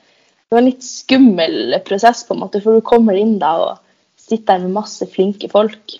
det 0.52 0.58
var 0.58 0.66
en 0.66 0.68
litt 0.68 0.84
skummel 0.84 1.78
prosess, 1.88 2.26
på 2.28 2.36
en 2.36 2.42
måte, 2.42 2.60
for 2.60 2.76
du 2.76 2.84
kommer 2.84 3.16
inn 3.16 3.38
da 3.40 3.54
og 3.56 3.78
sitter 4.20 4.58
der 4.58 4.66
med 4.66 4.74
masse 4.82 5.06
flinke 5.08 5.48
folk. 5.48 5.94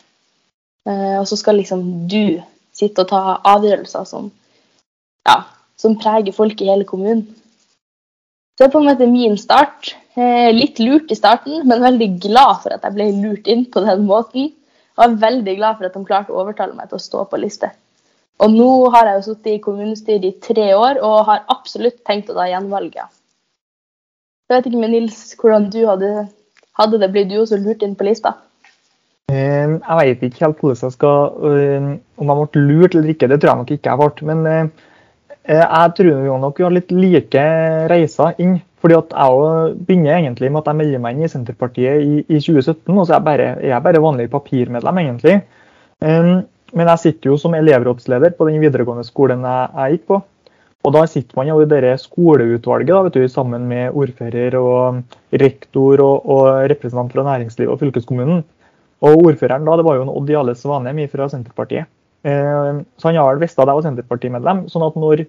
Eh, 0.90 1.18
og 1.20 1.28
så 1.30 1.38
skal 1.38 1.60
liksom 1.62 1.84
du 2.10 2.42
sitte 2.76 3.04
og 3.04 3.12
ta 3.12 3.38
avgjørelser 3.52 4.08
som, 4.10 4.32
ja, 5.28 5.42
som 5.78 5.98
preger 6.00 6.36
folk 6.36 6.62
i 6.62 6.70
hele 6.72 6.88
kommunen. 6.88 7.28
Så 8.56 8.64
det 8.64 8.70
er 8.70 8.74
på 8.74 8.82
en 8.82 8.90
måte 8.90 9.10
min 9.10 9.38
start. 9.40 9.94
Eh, 10.20 10.50
litt 10.54 10.80
lurt 10.82 11.12
i 11.12 11.18
starten, 11.18 11.62
men 11.68 11.84
veldig 11.84 12.10
glad 12.24 12.64
for 12.64 12.76
at 12.76 12.84
jeg 12.86 12.98
ble 12.98 13.12
lurt 13.22 13.48
inn 13.52 13.64
på 13.72 13.84
den 13.86 14.04
måten. 14.10 14.52
Og 14.98 15.06
er 15.06 15.22
veldig 15.22 15.56
glad 15.58 15.78
for 15.78 15.88
at 15.88 15.96
de 15.96 16.04
klarte 16.06 16.34
å 16.34 16.42
overtale 16.44 16.76
meg 16.76 16.90
til 16.90 17.00
å 17.00 17.06
stå 17.06 17.24
på 17.30 17.40
liste. 17.40 17.72
Og 18.42 18.52
nå 18.52 18.70
har 18.94 19.08
jeg 19.08 19.18
jo 19.20 19.26
sittet 19.30 19.54
i 19.54 19.64
kommunestyret 19.64 20.28
i 20.28 20.38
tre 20.42 20.72
år 20.74 21.00
og 21.06 21.28
har 21.30 21.44
absolutt 21.54 22.00
tenkt 22.08 22.32
å 22.32 22.38
ta 22.38 22.48
gjenvalget. 22.50 23.10
Jeg 24.50 24.58
vet 24.58 24.68
ikke 24.68 24.82
med 24.82 24.94
Nils 24.96 25.20
hvordan 25.40 25.70
du 25.72 25.84
hadde, 25.88 26.10
hadde 26.80 27.00
det. 27.00 27.12
blitt 27.14 27.30
du 27.30 27.38
også 27.40 27.60
lurt 27.62 27.86
inn 27.86 27.94
på 27.96 28.08
lista? 28.08 28.34
Eh, 29.32 29.76
jeg 29.78 29.98
vet 30.00 30.24
ikke 30.28 30.46
helt 30.46 30.64
hvordan 30.64 30.88
jeg 30.88 30.96
skal, 30.96 31.36
eh, 31.50 31.92
om 32.18 32.32
jeg 32.32 32.50
ble 32.56 32.64
lurt 32.68 32.96
eller 32.96 33.14
ikke. 33.14 33.30
Det 33.32 33.40
tror 33.40 33.52
jeg 33.52 33.62
nok 33.62 33.72
ikke 33.76 33.94
jeg 33.94 34.02
ble. 34.02 34.28
Men 34.32 34.48
eh, 34.52 34.66
jeg 35.52 35.94
tror 35.98 36.40
nok 36.42 36.60
vi 36.60 36.68
har 36.68 36.76
litt 36.76 36.92
like 36.96 37.46
reiser 37.92 38.36
inn. 38.42 38.60
Fordi 38.82 38.96
at 38.98 39.12
Jeg 39.14 39.76
begynner 39.86 40.16
egentlig 40.16 40.50
med 40.50 40.64
at 40.64 40.72
jeg 40.72 40.78
melder 40.80 41.02
meg 41.04 41.14
inn 41.14 41.26
i 41.28 41.30
Senterpartiet 41.30 42.02
i, 42.02 42.24
i 42.26 42.40
2017. 42.42 42.98
og 42.98 43.06
så 43.06 43.14
er 43.14 43.20
jeg 43.20 43.26
bare, 43.28 43.50
er 43.62 43.84
bare 43.86 44.02
vanlig 44.02 44.26
papirmedlem, 44.32 44.98
egentlig. 44.98 45.36
Men 46.02 46.90
jeg 46.90 47.02
sitter 47.04 47.30
jo 47.30 47.38
som 47.38 47.54
elevrådsleder 47.54 48.34
på 48.34 48.48
den 48.50 48.58
videregående 48.58 49.06
skolen 49.06 49.46
jeg, 49.46 49.70
jeg 49.76 50.00
gikk 50.00 50.08
på. 50.08 50.18
Og 50.82 50.94
Da 50.96 51.06
sitter 51.06 51.38
man 51.38 51.52
jo 51.52 51.60
i 51.62 51.68
dette 51.70 51.94
skoleutvalget 52.02 52.90
da, 52.90 53.10
du, 53.14 53.28
sammen 53.30 53.68
med 53.70 53.94
ordfører 53.94 54.58
og 54.58 55.04
rektor 55.44 56.02
og, 56.02 56.26
og 56.26 56.72
representant 56.72 57.14
fra 57.14 57.28
næringslivet 57.28 57.70
og 57.70 57.80
fylkeskommunen. 57.84 58.42
Og 59.02 59.24
Ordføreren 59.26 59.66
da, 59.66 59.78
det 59.80 59.86
var 59.88 59.98
jo 59.98 60.06
en 60.06 60.14
Odd 60.14 60.30
Jale 60.30 60.54
Svanheim 60.58 61.02
fra 61.10 61.28
Senterpartiet. 61.32 61.90
Eh, 62.24 62.82
så 62.98 63.10
Han 63.10 63.18
har 63.18 63.34
vel 63.34 63.42
visst 63.42 63.60
at 63.60 63.66
jeg 63.66 63.80
var 63.80 63.88
Senterpartimedlem. 63.88 64.68
sånn 64.70 64.86
at 64.86 65.00
når 65.00 65.26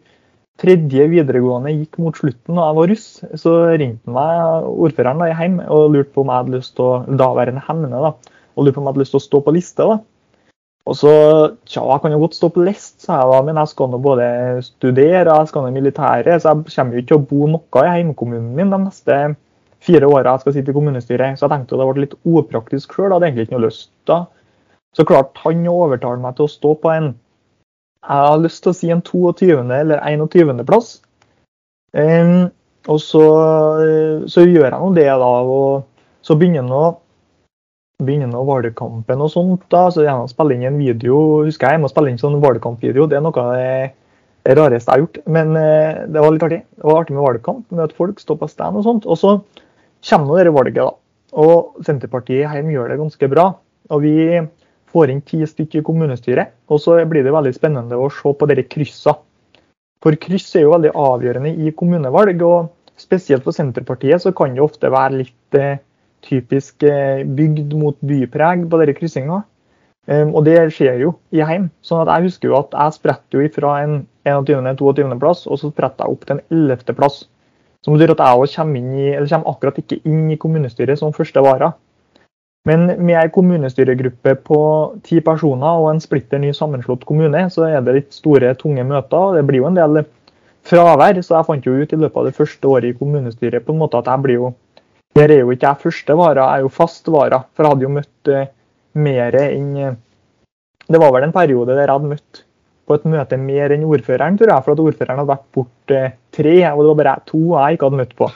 tredje 0.61 1.09
videregående 1.09 1.73
gikk 1.73 1.99
mot 2.03 2.17
slutten 2.19 2.59
og 2.59 2.67
jeg 2.67 2.77
var 2.77 2.91
russ, 2.93 3.07
så 3.41 3.53
ringte 3.73 4.05
han 4.05 4.17
meg 4.19 4.71
ordføreren 4.85 5.23
da, 5.23 5.31
hjem 5.33 5.61
og 5.65 5.95
lurte 5.95 6.13
på 6.13 6.25
om 6.25 6.33
jeg 6.33 6.43
hadde 6.43 6.57
lyst 6.59 6.75
til 6.77 6.85
å 6.85 7.19
daværende 7.23 7.65
hemne 7.67 7.89
da, 8.05 8.13
og 8.53 8.67
lurte 8.67 8.77
på 8.77 8.83
om 8.83 8.89
jeg 8.89 8.93
hadde 8.93 9.05
lyst 9.05 9.17
til 9.17 9.23
å 9.23 9.27
stå 9.27 9.41
på 9.47 9.55
liste. 9.57 9.87
da. 9.89 9.99
Og 10.83 10.99
så 10.99 11.13
Tja, 11.65 11.83
jeg 11.87 12.03
kan 12.03 12.13
jo 12.13 12.21
godt 12.25 12.37
stå 12.37 12.51
på 12.53 12.65
list, 12.67 13.01
sa 13.01 13.21
jeg 13.21 13.31
da, 13.33 13.41
men 13.47 13.61
jeg 13.61 13.71
skal 13.73 13.91
nå 13.91 14.03
både 14.03 14.27
studere 14.67 15.39
jeg 15.39 15.49
skal 15.49 15.65
nå 15.65 15.71
i 15.71 15.79
militæret, 15.79 16.43
så 16.43 16.53
jeg 16.53 16.75
kommer 16.75 16.99
jo 16.99 17.03
ikke 17.03 17.13
til 17.15 17.21
å 17.21 17.27
bo 17.31 17.51
noe 17.55 17.85
i 17.87 17.97
hjemkommunen 17.97 18.53
min 18.59 18.73
de 18.75 18.81
neste 18.83 19.19
fire 19.83 20.09
åra 20.09 20.37
jeg 20.37 20.45
skal 20.45 20.57
sitte 20.57 20.73
i 20.73 20.77
kommunestyret. 20.77 21.39
Så 21.39 21.47
jeg 21.47 21.55
tenkte 21.55 21.81
det 21.81 21.89
ble 21.91 22.07
litt 22.07 22.17
upraktisk 22.23 22.97
sjøl, 22.97 23.13
hadde 23.15 23.29
egentlig 23.29 23.49
ikke 23.49 23.59
noe 23.59 23.67
lyst 23.67 23.91
da. 24.09 24.25
Så 24.97 25.07
klart 25.09 25.39
han 25.45 25.63
overtaler 25.71 26.21
meg 26.23 26.37
til 26.37 26.47
å 26.47 26.53
stå 26.53 26.75
på 26.81 26.91
en 26.93 27.13
Jeg 28.03 28.27
har 28.27 28.41
lyst 28.43 28.65
til 28.65 28.73
å 28.73 28.75
si 28.75 28.89
en 28.91 29.01
22. 29.07 29.61
eller 29.71 30.01
21. 30.03 30.65
plass. 30.67 30.97
Um, 31.95 32.51
og 32.91 32.99
så, 32.99 33.23
så, 34.27 34.43
gjør 34.43 34.67
jeg 34.67 34.81
nå 34.81 34.89
det, 34.97 35.07
da. 35.07 35.31
Og 35.47 35.85
så 36.27 36.35
begynner 36.35 36.67
han 36.67 36.75
å 36.75 36.87
begynner 38.03 38.33
nå 38.33 38.43
valgkampen 38.47 39.23
og 39.23 39.31
sånt, 39.31 39.65
da, 39.71 39.85
så 39.93 40.03
gjerne 40.03 40.31
spille 40.31 40.57
inn 40.57 40.67
en 40.67 40.81
video. 40.81 41.45
husker 41.47 41.69
Jeg 41.69 41.79
jeg 41.79 41.85
må 41.85 41.91
spille 41.93 42.11
inn 42.11 42.21
sånn 42.21 42.41
valgkampvideo. 42.43 43.07
Det 43.07 43.19
er 43.19 43.23
noe 43.23 43.45
av 43.45 43.53
det 43.55 44.57
rareste 44.59 44.91
jeg 44.91 44.95
har 44.95 45.05
gjort. 45.05 45.21
Men 45.37 45.57
eh, 45.59 46.03
det 46.11 46.25
var 46.25 46.35
litt 46.35 46.47
artig. 46.49 46.63
Det 46.75 46.89
var 46.89 47.03
artig 47.03 47.17
med 47.17 47.27
valgkamp, 47.27 47.67
møte 47.71 47.99
folk, 47.99 48.23
stå 48.23 48.37
på 48.41 48.51
stand 48.51 48.81
og 48.81 48.87
sånt. 48.89 49.07
Og 49.07 49.21
så 49.21 49.37
kommer 50.09 50.29
nå 50.29 50.39
dette 50.39 50.55
valget, 50.55 50.81
da. 50.83 50.91
Og 51.43 51.85
Senterpartiet 51.87 52.51
hjemme 52.51 52.75
gjør 52.75 52.93
det 52.93 53.01
ganske 53.01 53.29
bra. 53.33 53.47
Og 53.93 54.03
vi 54.05 54.17
får 54.93 55.13
inn 55.13 55.23
ti 55.25 55.41
stykker 55.49 55.81
i 55.81 55.87
kommunestyret. 55.87 56.53
Og 56.69 56.83
så 56.85 56.99
blir 57.09 57.25
det 57.25 57.35
veldig 57.35 57.55
spennende 57.57 57.99
å 57.99 58.11
se 58.13 58.35
på 58.37 58.49
dere 58.51 58.67
kryssa. 58.69 59.17
For 60.03 60.19
kryss 60.19 60.51
er 60.59 60.67
jo 60.67 60.75
veldig 60.75 60.93
avgjørende 60.99 61.55
i 61.63 61.73
kommunevalg. 61.79 62.43
og 62.43 62.73
Spesielt 63.01 63.47
for 63.47 63.57
Senterpartiet 63.57 64.23
så 64.23 64.35
kan 64.37 64.55
det 64.55 64.63
ofte 64.63 64.91
være 64.93 65.23
litt 65.23 65.57
eh, 65.59 65.81
typisk 66.27 66.85
eh, 66.87 67.25
bygd 67.25 67.73
mot 67.79 67.97
bypreg 68.05 68.69
på 68.69 68.81
denne 68.83 68.97
kryssinga. 68.99 69.43
Um, 70.11 70.33
og 70.35 70.43
det 70.49 70.57
skjer 70.75 70.97
jo 70.99 71.13
i 71.31 71.45
heim. 71.47 71.69
sånn 71.87 72.03
at 72.03 72.09
jeg 72.11 72.27
husker 72.27 72.51
jo 72.51 72.57
at 72.59 72.73
jeg 72.75 72.95
spretter 72.97 73.45
fra 73.55 73.77
en 73.85 74.01
21.-22. 74.27 75.15
plass, 75.23 75.45
og 75.47 75.61
så 75.61 75.71
spretter 75.71 76.03
jeg 76.03 76.17
opp 76.17 76.25
til 76.27 76.41
en 76.41 76.43
11. 76.51 76.97
plass. 76.99 77.21
Som 77.83 77.97
betyr 77.97 78.13
at 78.15 78.21
jeg 78.23 78.43
òg 78.43 78.53
kommer, 78.55 79.25
kommer 79.31 79.51
akkurat 79.51 79.81
ikke 79.83 79.99
inn 80.07 80.31
i 80.31 80.39
kommunestyret 80.39 81.01
som 81.01 81.15
første 81.15 81.43
vara. 81.43 81.73
Men 82.69 82.87
med 83.03 83.17
ei 83.19 83.31
kommunestyregruppe 83.35 84.37
på 84.47 84.59
ti 85.03 85.19
personer 85.25 85.81
og 85.81 85.89
en 85.91 86.03
splitter 86.03 86.39
ny 86.39 86.53
sammenslått 86.55 87.03
kommune, 87.09 87.41
så 87.51 87.67
er 87.67 87.81
det 87.83 87.97
litt 87.97 88.15
store, 88.15 88.53
tunge 88.59 88.85
møter. 88.87 89.19
og 89.19 89.35
Det 89.35 89.43
blir 89.49 89.65
jo 89.65 89.71
en 89.73 89.79
del 89.81 90.05
fravær. 90.69 91.19
Så 91.19 91.35
jeg 91.35 91.49
fant 91.49 91.67
jo 91.67 91.75
ut 91.75 91.93
i 91.93 91.99
løpet 91.99 92.21
av 92.21 92.29
det 92.29 92.37
første 92.37 92.71
året 92.71 92.93
i 92.93 92.99
kommunestyret 93.01 93.67
på 93.67 93.75
en 93.75 93.83
måte 93.83 93.99
at 93.99 94.11
jeg 94.13 94.27
blir 94.27 94.41
jo 94.41 94.55
Der 95.13 95.29
er 95.29 95.43
jo 95.43 95.51
ikke 95.53 95.69
jeg 95.69 95.83
første 95.83 96.15
vara, 96.17 96.47
jeg 96.47 96.57
er 96.57 96.63
jo 96.63 96.69
fast 96.73 97.09
vara. 97.13 97.43
For 97.53 97.67
jeg 97.67 97.75
hadde 97.75 97.85
jo 97.85 97.97
møtt 97.99 98.31
uh, 98.33 98.47
mer 98.95 99.35
enn 99.43 99.69
uh, 99.77 99.99
Det 100.89 101.01
var 101.03 101.13
vel 101.13 101.27
en 101.27 101.35
periode 101.35 101.75
der 101.75 101.83
jeg 101.83 101.93
hadde 101.93 102.15
møtt 102.15 102.45
på 102.89 102.97
et 102.97 103.05
møte 103.09 103.39
mer 103.39 103.75
enn 103.75 103.85
ordføreren, 103.87 104.39
tror 104.39 104.51
jeg. 104.53 104.65
For 104.65 104.75
at 104.75 104.83
ordføreren 104.83 105.21
hadde 105.23 105.33
vært 105.33 105.47
borte 105.55 106.01
tre, 106.35 106.57
og 106.73 106.83
det 106.83 106.89
var 106.91 106.99
bare 107.03 107.15
to 107.29 107.43
jeg 107.53 107.77
ikke 107.77 107.89
hadde 107.89 108.01
møtt 108.03 108.17
på. 108.19 108.29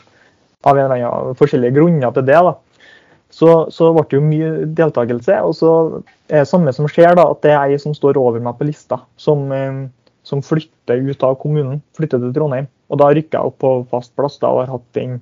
Av 0.67 0.79
en 0.79 0.87
eller 0.87 1.05
annen 1.09 1.39
forskjellige 1.39 1.77
grunner 1.77 2.15
til 2.15 2.27
det. 2.29 2.39
da. 2.49 2.55
Så, 3.37 3.51
så 3.75 3.91
ble 3.95 4.07
det 4.07 4.19
jo 4.19 4.25
mye 4.25 4.51
deltakelse. 4.79 5.41
Og 5.47 5.55
så 5.59 5.73
er 6.31 6.45
det 6.45 6.51
samme 6.51 6.75
som 6.75 6.89
skjer, 6.91 7.17
da, 7.19 7.29
at 7.35 7.43
det 7.45 7.55
er 7.55 7.75
jeg 7.75 7.85
som 7.85 7.95
står 7.97 8.19
over 8.21 8.43
meg 8.43 8.59
på 8.59 8.69
lista, 8.69 9.03
som, 9.21 9.49
som 10.27 10.45
flytter 10.47 11.03
ut 11.07 11.27
av 11.27 11.39
kommunen. 11.43 11.83
Flytter 11.99 12.23
til 12.23 12.35
Trondheim. 12.37 12.71
Og 12.91 13.03
da 13.03 13.11
rykker 13.11 13.39
jeg 13.39 13.51
opp 13.51 13.59
på 13.63 13.77
fast 13.91 14.15
plass 14.19 14.39
da, 14.43 14.53
og 14.53 14.65
har 14.65 14.77
hatt 14.77 14.87
den 14.99 15.19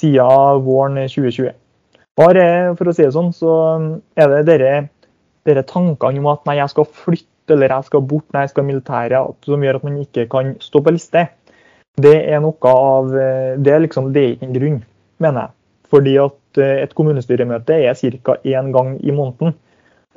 siden 0.00 0.64
våren 0.66 0.98
2020. 1.06 1.52
Bare 2.18 2.46
for 2.76 2.90
å 2.90 2.94
si 2.94 3.04
det 3.04 3.14
sånn, 3.14 3.30
så 3.32 3.52
er 4.18 4.32
det 4.32 4.40
dere, 4.48 4.72
dere 5.48 5.64
tankene 5.68 6.20
om 6.20 6.30
at 6.32 6.42
nei, 6.48 6.58
jeg 6.58 6.72
skal 6.72 6.88
flytte 6.88 7.29
eller 7.54 7.74
jeg 7.74 7.90
skal 7.90 8.02
bort, 8.06 8.26
nei, 8.32 8.46
jeg 8.46 8.54
skal 8.54 8.66
militæret, 8.68 9.38
som 9.46 9.62
gjør 9.64 9.80
at 9.80 9.86
man 9.86 10.00
ikke 10.02 10.26
kan 10.32 10.56
stå 10.62 10.82
på 10.84 10.94
liste. 10.96 11.28
Det 12.00 12.16
er 12.32 12.40
noe 12.40 12.70
av 12.70 13.08
Det 13.60 13.72
er 13.72 13.82
liksom, 13.82 14.12
det 14.14 14.22
er 14.22 14.36
ikke 14.36 14.46
en 14.46 14.54
grunn, 14.56 14.78
mener 15.20 15.40
jeg. 15.46 15.56
Fordi 15.90 16.14
at 16.22 16.60
eh, 16.62 16.76
et 16.84 16.94
kommunestyremøte 16.96 17.80
er 17.82 17.98
ca. 17.98 18.36
én 18.44 18.70
gang 18.74 18.94
i 19.02 19.10
måneden. 19.10 19.56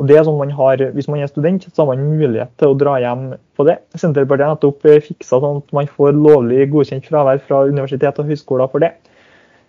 Og 0.02 0.08
det 0.10 0.18
er 0.18 0.26
sånn 0.26 0.40
man 0.40 0.52
har, 0.58 0.82
Hvis 0.94 1.08
man 1.08 1.22
er 1.22 1.30
student, 1.30 1.68
så 1.70 1.84
har 1.84 1.94
man 1.94 2.18
mulighet 2.18 2.54
til 2.58 2.74
å 2.74 2.78
dra 2.78 2.98
hjem 3.02 3.34
på 3.58 3.66
det. 3.68 3.78
Senterpartiet 3.94 4.48
har 4.48 4.56
nettopp 4.56 4.86
eh, 4.90 5.02
fiksa 5.02 5.40
sånn 5.40 5.62
at 5.62 5.74
man 5.74 5.90
får 5.90 6.18
lovlig 6.18 6.70
godkjent 6.74 7.10
fravær 7.10 7.42
fra 7.46 7.66
universitet 7.70 8.22
og 8.22 8.30
høyskoler 8.30 8.72
for 8.72 8.86
det. 8.86 8.94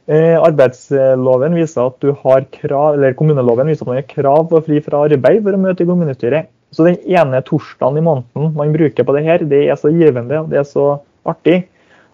Eh, 0.05 0.37
arbeidsloven 0.37 1.57
viser 1.57 1.87
at 1.87 2.01
du 2.05 2.13
har 2.25 2.45
krav, 2.53 2.99
eller 2.99 3.17
Kommuneloven 3.17 3.71
viser 3.73 3.85
at 3.85 3.93
man 3.93 4.01
har 4.01 4.09
krav 4.09 4.49
på 4.51 4.61
fri 4.67 4.81
fra 4.85 5.07
arbeid 5.09 5.41
for 5.45 5.57
å 5.57 5.61
møte 5.61 5.85
i 5.85 5.89
kommunestyret. 5.89 6.51
Så 6.75 6.87
den 6.89 6.99
ene 7.07 7.41
torsdagen 7.47 8.01
i 8.01 8.05
måneden 8.05 8.55
man 8.57 8.75
bruker 8.75 9.07
på 9.07 9.15
det 9.17 9.25
her, 9.27 9.45
det 9.47 9.69
er 9.71 9.79
så 9.79 9.93
givende 9.95 10.43
og 10.43 10.51
det 10.51 10.61
er 10.61 10.69
så 10.69 10.89
artig. 11.25 11.65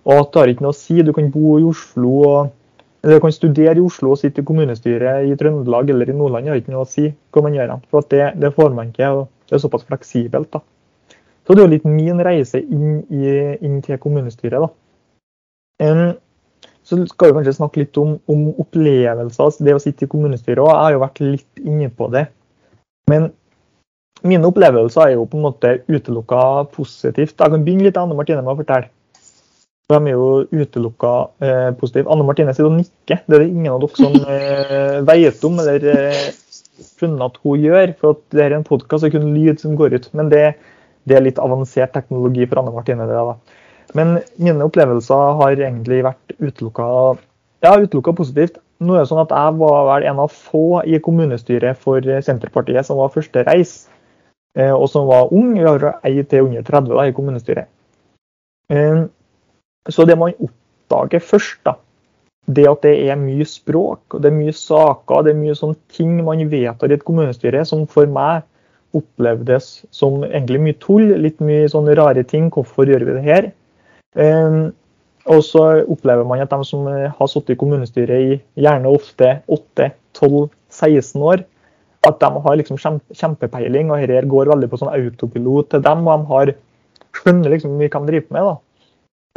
Og 0.05 0.31
det 0.33 0.41
har 0.41 0.53
ikke 0.53 0.65
noe 0.65 0.75
å 0.75 0.81
si. 0.81 1.01
Du 1.05 1.13
kan 1.17 1.29
bo 1.33 1.59
i 1.59 1.67
Oslo 1.69 2.15
og 2.29 2.51
du 3.01 3.15
kan 3.21 3.33
studere 3.33 3.79
i 3.79 3.81
Oslo 3.81 4.13
og 4.13 4.21
sitte 4.21 4.43
i 4.43 4.45
kommunestyret 4.45 5.25
i 5.25 5.37
Trøndelag 5.41 5.89
eller 5.89 6.11
i 6.11 6.17
Nordland. 6.17 6.45
Det 6.45 6.53
har 6.53 6.61
ikke 6.61 6.75
noe 6.75 6.85
å 6.85 6.91
si 6.91 7.07
hva 7.09 7.43
man 7.47 7.57
gjør. 7.57 7.79
For 7.89 8.05
det, 8.13 8.27
det, 8.41 8.53
får 8.57 8.75
man 8.77 8.91
ikke. 8.93 9.09
og 9.09 9.29
Det 9.49 9.57
er 9.57 9.63
såpass 9.63 9.87
fleksibelt. 9.89 10.51
da. 10.53 10.61
Så 11.47 11.57
det 11.57 11.63
er 11.63 11.67
jo 11.67 11.73
litt 11.73 11.87
min 11.89 12.21
reise 12.21 12.61
inn, 12.61 13.01
i, 13.09 13.31
inn 13.65 13.81
til 13.85 13.99
kommunestyret. 13.99 14.61
da. 14.61 14.69
Um, 15.81 16.13
så 16.85 16.99
skal 17.09 17.31
vi 17.31 17.39
kanskje 17.39 17.57
snakke 17.57 17.81
litt 17.81 17.97
om, 18.01 18.19
om 18.29 18.49
opplevelser, 18.61 19.45
altså 19.47 19.65
det 19.65 19.75
å 19.77 19.81
sitte 19.81 20.05
i 20.05 20.11
kommunestyret. 20.11 20.61
og 20.61 20.69
Jeg 20.69 20.85
har 20.85 20.93
jo 20.93 21.03
vært 21.07 21.25
litt 21.25 21.65
inne 21.65 21.89
på 21.89 22.11
det. 22.13 22.27
Men 23.09 23.31
mine 24.27 24.49
opplevelser 24.49 25.07
er 25.07 25.15
jo 25.17 25.27
på 25.29 25.39
en 25.39 25.47
måte 25.47 25.75
utelukka 25.89 26.41
positivt. 26.75 27.37
Jeg 27.37 27.53
kan 27.53 27.63
begynne 27.65 27.87
litt 27.87 28.01
Anne 28.01 28.17
Martine 28.19 28.43
med 28.45 28.53
å 28.55 28.59
fortelle. 28.61 28.91
De 29.91 29.99
er 29.99 30.15
jo 30.15 30.45
utelukka 30.55 31.13
eh, 31.43 31.71
positive. 31.79 32.11
Anne 32.13 32.27
Martine 32.27 32.55
sitter 32.55 32.69
og 32.69 32.77
nikker. 32.79 33.25
Det 33.27 33.37
er 33.37 33.45
det 33.45 33.51
ingen 33.51 33.73
av 33.75 33.83
dere 33.83 33.99
som 33.99 34.15
eh, 34.37 34.99
vet 35.09 35.47
om 35.49 35.59
eller 35.63 35.87
eh, 35.95 36.29
funnet 37.01 37.27
at 37.27 37.41
hun 37.43 37.65
gjør. 37.65 37.95
For 37.99 38.15
at 38.15 38.23
det 38.37 38.45
er 38.45 38.57
en 38.57 38.67
podkast 38.67 39.09
og 39.09 39.17
kun 39.17 39.33
lyd 39.35 39.63
som 39.63 39.75
går 39.79 39.97
ut. 39.99 40.07
Men 40.15 40.31
det, 40.33 40.45
det, 41.09 41.19
er 41.19 41.27
litt 41.27 41.43
avansert 41.43 41.95
teknologi 41.97 42.47
for 42.47 42.63
Anne 42.63 42.77
Martine. 42.77 43.09
Det, 43.11 43.27
da. 43.33 43.61
Men 43.99 44.19
mine 44.39 44.69
opplevelser 44.69 45.39
har 45.43 45.59
egentlig 45.59 46.05
vært 46.07 46.39
utelukka 46.39 46.91
ja, 47.65 47.75
utelukka 47.75 48.15
positivt. 48.17 48.63
Nå 48.81 48.95
er 48.95 49.03
det 49.03 49.11
sånn 49.11 49.21
at 49.21 49.33
Jeg 49.35 49.57
var 49.61 49.83
vel 49.91 50.07
en 50.09 50.23
av 50.23 50.31
få 50.33 50.81
i 50.89 51.01
kommunestyret 51.05 51.77
for 51.83 52.05
Senterpartiet 52.25 52.87
som 52.87 52.97
var 52.97 53.11
første 53.13 53.43
reis, 53.45 53.90
og 54.59 54.89
som 54.91 55.07
var 55.07 55.33
ung. 55.35 55.53
Vi 55.55 55.67
har 55.67 56.01
ei 56.07 56.23
til 56.23 56.49
under 56.49 56.65
30 56.67 56.97
da, 56.97 57.07
i 57.07 57.15
kommunestyret. 57.15 57.71
Eh, 58.71 59.05
så 59.89 60.05
det 60.07 60.19
man 60.19 60.35
oppdager 60.39 61.23
først, 61.23 61.61
da, 61.67 61.77
det 62.51 62.67
at 62.69 62.83
det 62.87 62.95
er 63.11 63.19
mye 63.21 63.47
språk, 63.47 64.03
og 64.15 64.23
det 64.23 64.31
er 64.31 64.39
mye 64.39 64.55
saker, 64.57 65.25
det 65.27 65.35
er 65.35 65.41
mye 65.41 65.57
sånne 65.59 65.79
ting 65.95 66.19
man 66.27 66.43
vedtar 66.51 66.91
i 66.91 66.97
et 66.99 67.07
kommunestyre 67.07 67.65
som 67.69 67.87
for 67.91 68.11
meg 68.11 68.47
opplevdes 68.97 69.85
som 69.95 70.25
egentlig 70.27 70.61
mye 70.65 70.79
tull, 70.83 71.13
litt 71.23 71.39
mye 71.45 71.69
sånne 71.71 71.95
rare 71.99 72.25
ting. 72.27 72.49
Hvorfor 72.51 72.89
gjør 72.91 73.07
vi 73.07 73.17
det 73.17 73.27
her? 73.27 73.51
Um, 74.19 74.73
og 75.31 75.45
så 75.47 75.85
opplever 75.85 76.27
man 76.27 76.43
at 76.43 76.51
de 76.51 76.67
som 76.67 76.89
har 76.91 77.31
sittet 77.31 77.55
i 77.55 77.61
kommunestyret 77.61 78.25
i 78.25 78.39
gjerne 78.65 78.91
ofte 78.91 79.37
8-12-16 79.47 81.23
år, 81.23 81.45
at 82.09 82.21
de 82.21 82.31
har 82.45 82.57
liksom 82.57 82.79
kjempepeiling, 82.81 83.91
og 83.93 84.01
dette 84.09 84.29
går 84.33 84.49
veldig 84.55 84.71
på 84.73 84.81
sånn 84.81 84.93
autopilot 84.95 85.71
til 85.75 85.83
dem. 85.85 86.07
Og 86.09 86.13
de 86.23 86.31
har 86.33 86.53
skjønner 87.21 87.55
liksom 87.55 87.77
mye 87.77 87.91
hva 87.93 88.03
de 88.05 88.13
driver 88.13 88.37
med. 88.37 88.51
da. 88.51 88.57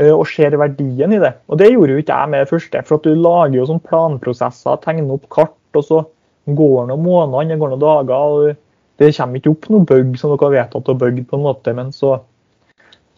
Eh, 0.01 0.10
og 0.10 0.25
ser 0.25 0.58
verdien 0.58 1.13
i 1.13 1.22
det. 1.22 1.34
Og 1.48 1.58
Det 1.58 1.72
gjorde 1.72 1.93
jo 1.93 2.01
ikke 2.01 2.20
jeg 2.20 2.29
med 2.29 2.39
det 2.39 2.50
første. 2.50 2.84
For 2.88 2.98
at 2.98 3.08
du 3.08 3.13
lager 3.13 3.58
jo 3.60 3.70
sånn 3.70 3.84
planprosesser, 3.84 4.82
tegner 4.82 5.17
opp 5.17 5.29
kart, 5.29 5.58
og 5.75 5.84
så 5.84 6.03
går 6.50 6.77
det 6.88 6.89
noen 6.91 7.05
måneder, 7.05 7.50
det 7.50 7.60
går 7.60 7.74
noen 7.74 7.84
dager. 7.84 8.13
og 8.13 8.55
Det 8.98 9.15
kommer 9.15 9.38
ikke 9.38 9.51
opp 9.51 9.70
noen 9.70 9.86
bug 9.86 10.17
som 10.17 10.32
dere 10.32 10.48
har 10.48 10.55
vedtatt 10.58 10.89
å 10.89 10.98
bygge 10.98 11.27
på 11.29 11.38
en 11.38 11.48
måte. 11.48 11.74
men 11.75 11.91
så 11.91 12.22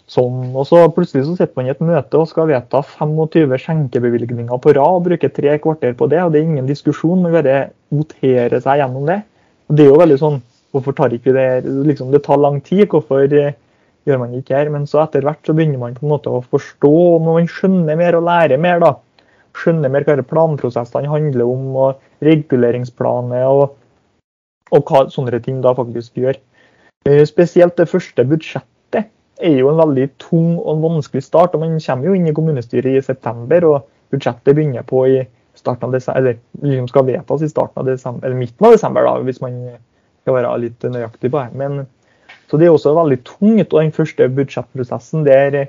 sånn, 0.07 0.53
og 0.53 0.67
så 0.67 0.85
Plutselig 0.93 1.25
så 1.25 1.35
sitter 1.35 1.53
man 1.55 1.65
i 1.65 1.73
et 1.73 1.81
møte 1.81 2.13
og 2.17 2.27
skal 2.27 2.47
vedta 2.47 2.81
25 2.81 3.57
skjenkebevilgninger 3.57 4.57
på 4.61 4.73
rad 4.75 4.99
og 4.99 5.03
bruke 5.03 5.29
tre 5.33 5.57
kvarter 5.57 5.93
på 5.93 6.09
det. 6.09 6.21
og 6.23 6.31
Det 6.31 6.41
er 6.41 6.43
ingen 6.43 6.67
diskusjon, 6.67 7.21
man 7.21 7.31
bare 7.31 7.71
voterer 7.89 8.59
seg 8.59 8.79
gjennom 8.79 9.05
det. 9.05 9.23
Og 9.69 9.77
Det 9.77 9.85
er 9.85 9.93
jo 9.93 10.01
veldig 10.01 10.19
sånn 10.21 10.41
Hvorfor 10.75 10.95
tar 10.97 11.13
ikke 11.15 11.31
vi 11.31 11.37
det 11.37 11.75
liksom, 11.87 12.11
Det 12.11 12.23
tar 12.25 12.41
lang 12.41 12.59
tid. 12.61 12.89
Hvorfor 12.91 13.31
eh, 13.31 13.55
gjør 14.05 14.21
man 14.21 14.35
ikke 14.37 14.57
her. 14.57 14.71
Men 14.73 14.87
så 14.89 15.01
etter 15.03 15.25
hvert 15.25 15.41
så 15.45 15.55
begynner 15.55 15.81
man 15.81 15.95
på 15.97 16.05
en 16.05 16.13
måte 16.13 16.31
å 16.31 16.43
forstå, 16.45 16.93
når 17.23 17.39
man 17.39 17.49
skjønner 17.51 17.99
mer 17.99 18.17
og 18.17 18.27
lærer 18.27 18.61
mer, 18.61 18.83
da. 18.83 18.93
Skjønner 19.55 19.91
mer 19.91 20.03
hva 20.03 20.17
planprosessene 20.19 21.09
handler 21.09 21.47
om, 21.47 21.69
og 21.79 22.25
reguleringsplaner 22.25 23.47
og, 23.47 23.77
og 24.75 24.91
hva 24.91 25.05
sånne 25.13 25.39
ting 25.45 25.61
da 25.63 25.73
faktisk 25.77 26.19
gjør. 26.19 26.39
Eh, 27.07 27.23
spesielt 27.29 27.77
det 27.79 27.89
første 27.89 28.27
budsjettet 28.27 29.09
er 29.43 29.57
jo 29.59 29.71
en 29.71 29.81
veldig 29.81 30.09
tung 30.21 30.55
og 30.59 30.83
vanskelig 30.83 31.23
start. 31.25 31.55
og 31.55 31.63
Man 31.63 31.79
kommer 31.79 32.09
jo 32.09 32.17
inn 32.17 32.27
i 32.27 32.35
kommunestyret 32.35 32.99
i 32.99 33.05
september, 33.05 33.69
og 33.71 33.89
budsjettet 34.13 34.53
begynner 34.53 34.85
på 34.87 35.05
i 35.11 35.23
starten 35.65 35.89
av 35.89 35.97
desember, 35.97 36.21
eller 36.21 36.37
liksom 36.61 36.87
skal 36.93 37.09
vedtas 37.09 37.43
i 37.43 37.51
starten 37.51 37.81
av 37.81 37.89
desember, 37.89 38.27
eller 38.27 38.39
midten 38.39 38.69
av 38.69 38.77
desember, 38.77 39.09
da, 39.09 39.17
hvis 39.25 39.41
man 39.43 39.59
skal 40.21 40.39
være 40.39 40.55
litt 40.63 40.87
nøyaktig 40.93 41.33
på 41.33 41.41
det. 41.41 41.59
Men 41.59 41.85
så 42.49 42.59
det 42.61 42.67
er 42.67 42.75
også 42.75 42.93
veldig 42.95 43.21
tungt. 43.25 43.73
Og 43.73 43.81
den 43.81 43.95
første 43.95 44.29
budsjettprosessen 44.37 45.25
der 45.25 45.65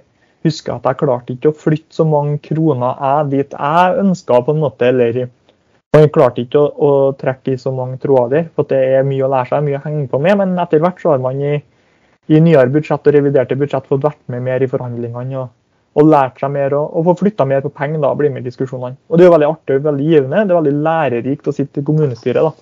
husker 0.47 0.73
jeg 0.73 0.81
at 0.81 0.89
jeg 0.91 1.01
klarte 1.03 1.35
ikke 1.35 1.51
å 1.51 1.59
flytte 1.59 1.97
så 1.97 2.07
mange 2.09 2.39
kroner 2.45 3.01
jeg 3.01 3.31
dit 3.33 3.57
jeg 3.57 3.99
ønska, 4.03 4.41
på 4.47 4.55
en 4.55 4.63
måte. 4.63 4.91
Eller 4.93 5.27
man 5.97 6.11
klarte 6.13 6.45
ikke 6.45 6.61
å, 6.61 6.69
å, 6.71 6.91
trekke 7.19 7.55
i 7.55 7.61
så 7.61 7.73
mange 7.75 7.99
tråder 8.03 8.37
der. 8.37 8.51
For 8.57 8.69
det 8.69 8.83
er 8.99 9.09
mye 9.09 9.25
å 9.27 9.33
lære 9.33 9.53
seg, 9.53 9.67
mye 9.67 9.81
å 9.81 9.85
henge 9.87 10.07
på 10.13 10.21
med. 10.23 10.39
Men 10.43 10.57
etter 10.63 10.85
hvert 10.85 11.01
så 11.03 11.15
har 11.15 11.25
man 11.25 11.41
i, 11.41 11.57
i 12.29 12.43
nyere 12.43 12.73
budsjett 12.73 13.09
og 13.09 13.17
reviderte 13.17 13.59
budsjett 13.59 13.89
fått 13.89 14.05
vært 14.05 14.23
med 14.33 14.45
mer 14.47 14.65
i 14.65 14.71
forhandlingene. 14.71 15.43
og, 15.43 15.56
og 15.97 16.09
lært 16.13 16.41
seg 16.43 16.53
mer 16.53 16.75
og, 16.77 16.91
og 16.93 17.07
få 17.09 17.15
flytta 17.23 17.47
mer 17.49 17.63
på 17.65 17.73
penger 17.73 18.03
da, 18.05 18.13
bli 18.17 18.29
med 18.33 18.45
i 18.45 18.51
diskusjonene. 18.51 18.99
Og 19.09 19.17
Det 19.17 19.25
er 19.25 19.31
jo 19.31 19.35
veldig 19.35 19.49
artig 19.49 19.77
og 19.79 19.87
veldig 19.87 20.09
givende. 20.11 20.43
Det 20.45 20.53
er 20.53 20.61
veldig 20.61 20.75
lærerikt 20.87 21.49
å 21.49 21.55
sitte 21.57 21.81
i 21.81 21.87
kommunestyret. 21.87 22.45
da. 22.45 22.53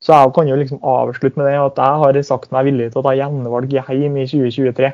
Så 0.00 0.16
jeg 0.16 0.32
kan 0.36 0.48
jo 0.48 0.56
liksom 0.56 0.82
avslutte 0.84 1.40
med 1.40 1.48
det 1.48 1.56
at 1.60 1.80
jeg 1.80 2.02
har 2.02 2.18
sagt 2.24 2.52
meg 2.52 2.68
villig 2.68 2.90
til 2.92 3.00
å 3.00 3.06
ta 3.06 3.16
gjenvalg 3.16 3.72
hjem 3.72 4.20
i 4.20 4.26
2023. 4.28 4.92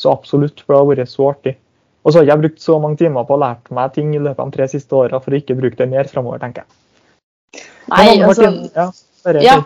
Så 0.00 0.14
absolutt, 0.14 0.62
for 0.62 0.74
det 0.74 0.80
har 0.80 0.90
vært 0.90 1.12
så 1.12 1.28
artig. 1.30 1.56
Og 2.00 2.12
så 2.12 2.18
har 2.18 2.24
jeg 2.24 2.32
ikke 2.32 2.44
brukt 2.46 2.62
så 2.64 2.78
mange 2.80 2.98
timer 3.02 3.26
på 3.28 3.36
å 3.36 3.42
lære 3.42 3.76
meg 3.76 3.92
ting 3.94 4.14
i 4.14 4.22
løpet 4.22 4.40
av 4.40 4.50
de 4.50 4.56
tre 4.56 4.68
siste 4.72 4.96
åra 4.96 5.20
for 5.20 5.34
å 5.34 5.40
ikke 5.40 5.58
bruke 5.58 5.76
det 5.76 5.90
mer 5.90 6.08
framover, 6.08 6.40
tenker 6.42 6.64
jeg. 6.64 7.66
Nei, 7.90 8.06
altså, 8.22 8.46
ja, 8.70 8.86
bare, 9.26 9.42
ja. 9.44 9.58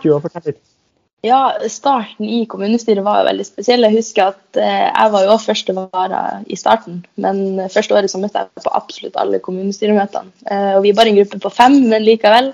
Ja, 1.25 1.55
starten 1.71 2.27
i 2.29 2.43
kommunestyret 2.45 3.01
var 3.05 3.21
jo 3.21 3.29
veldig 3.29 3.45
spesiell. 3.47 3.85
Jeg 3.87 3.97
husker 3.97 4.27
at 4.29 4.59
eh, 4.61 4.87
jeg 4.91 5.13
var 5.15 5.23
jo 5.25 5.37
første 5.41 5.73
vara 5.77 6.19
i 6.45 6.57
starten. 6.59 6.99
Men 7.17 7.63
første 7.73 7.95
året 7.97 8.13
så 8.13 8.19
møtte 8.21 8.43
jeg 8.43 8.65
på 8.65 8.73
absolutt 8.77 9.17
alle 9.17 9.39
kommunestyremøtene. 9.41 10.29
Eh, 10.45 10.73
og 10.75 10.83
vi 10.85 10.91
er 10.91 10.99
bare 10.99 11.13
en 11.13 11.17
gruppe 11.17 11.39
på 11.41 11.53
fem, 11.55 11.79
men 11.89 12.05
likevel 12.05 12.51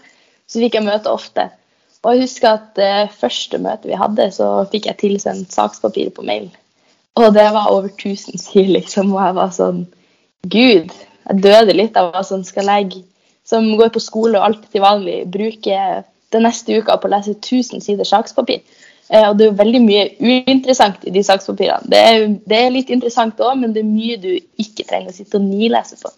så 0.48 0.62
fikk 0.63 0.78
jeg 0.78 0.88
møte 0.88 1.12
ofte. 1.12 1.50
Og 2.01 2.16
jeg 2.16 2.24
husker 2.24 2.54
at 2.56 2.80
eh, 2.82 3.12
første 3.12 3.60
møtet 3.62 3.92
vi 3.92 4.00
hadde, 4.00 4.30
så 4.34 4.48
fikk 4.72 4.88
jeg 4.88 5.00
tilsendt 5.01 5.51
sakspapir 5.54 6.13
på 6.16 6.25
mail. 6.28 6.48
Og 7.20 7.34
det 7.36 7.50
var 7.51 7.74
over 7.74 7.92
1000 7.92 8.40
sider, 8.40 8.72
liksom. 8.78 9.12
Og 9.18 9.25
jeg 9.25 9.38
var 9.42 9.51
sånn 9.58 9.84
Gud, 10.48 10.96
jeg 11.28 11.44
døde 11.44 11.75
litt. 11.75 11.98
Jeg 12.00 12.16
var 12.16 12.24
sånn 12.25 12.48
Skal 12.48 12.72
jeg, 12.72 13.04
som 13.44 13.68
går 13.75 13.92
på 13.92 14.01
skole 14.01 14.40
og 14.40 14.48
alt 14.48 14.63
til 14.72 14.86
vanlig, 14.86 15.25
bruke 15.34 15.82
den 16.32 16.46
neste 16.48 16.78
uka 16.80 16.98
på 16.98 17.10
å 17.10 17.14
lese 17.14 17.36
1000 17.38 17.84
sider 17.84 18.08
sakspapir? 18.08 18.64
Eh, 19.12 19.28
og 19.28 19.38
det 19.38 19.46
er 19.46 19.52
jo 19.52 19.60
veldig 19.60 19.82
mye 19.84 20.04
uinteressant 20.24 21.04
i 21.08 21.14
de 21.14 21.24
sakspapirene. 21.28 21.90
Det 21.92 22.02
er, 22.10 22.28
det 22.48 22.60
er 22.60 22.76
litt 22.76 22.92
interessant 22.94 23.40
òg, 23.44 23.58
men 23.60 23.74
det 23.76 23.84
er 23.84 23.90
mye 23.90 24.20
du 24.22 24.30
ikke 24.62 24.88
trenger 24.88 25.12
å 25.12 25.18
sitte 25.18 25.40
og 25.40 25.48
nilese 25.50 26.00
på. 26.00 26.12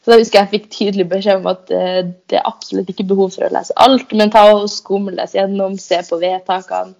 Så 0.00 0.12
da 0.12 0.16
husker 0.16 0.38
jeg 0.38 0.46
jeg 0.46 0.52
fikk 0.54 0.70
tydelig 0.72 1.06
beskjed 1.10 1.42
om 1.42 1.50
at 1.52 1.70
eh, 1.76 2.00
det 2.32 2.40
er 2.40 2.48
absolutt 2.48 2.88
ikke 2.90 3.06
behov 3.10 3.34
for 3.34 3.46
å 3.46 3.52
lese 3.54 3.76
alt, 3.84 4.14
men 4.16 4.32
ta 4.32 4.46
og 4.54 4.70
skumles 4.72 5.36
gjennom, 5.36 5.76
se 5.78 6.00
på 6.08 6.18
vedtakene. 6.22 6.96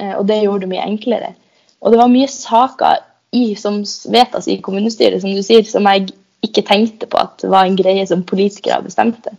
Eh, 0.00 0.16
og 0.18 0.26
det 0.28 0.42
gjorde 0.42 0.66
det 0.66 0.72
mye 0.74 0.88
enklere. 0.88 1.34
Og 1.80 1.94
det 1.94 2.00
var 2.02 2.12
mye 2.12 2.28
saker 2.28 3.04
i, 3.36 3.54
som 3.56 3.80
vedtas 4.12 4.50
i 4.50 4.58
kommunestyret, 4.60 5.22
som 5.22 5.32
du 5.32 5.40
sier, 5.46 5.62
som 5.64 5.86
jeg 5.88 6.10
ikke 6.44 6.66
tenkte 6.66 7.08
på 7.08 7.20
at 7.20 7.44
var 7.48 7.68
en 7.68 7.78
greie 7.78 8.04
som 8.08 8.26
politikere 8.26 8.82
bestemte. 8.84 9.32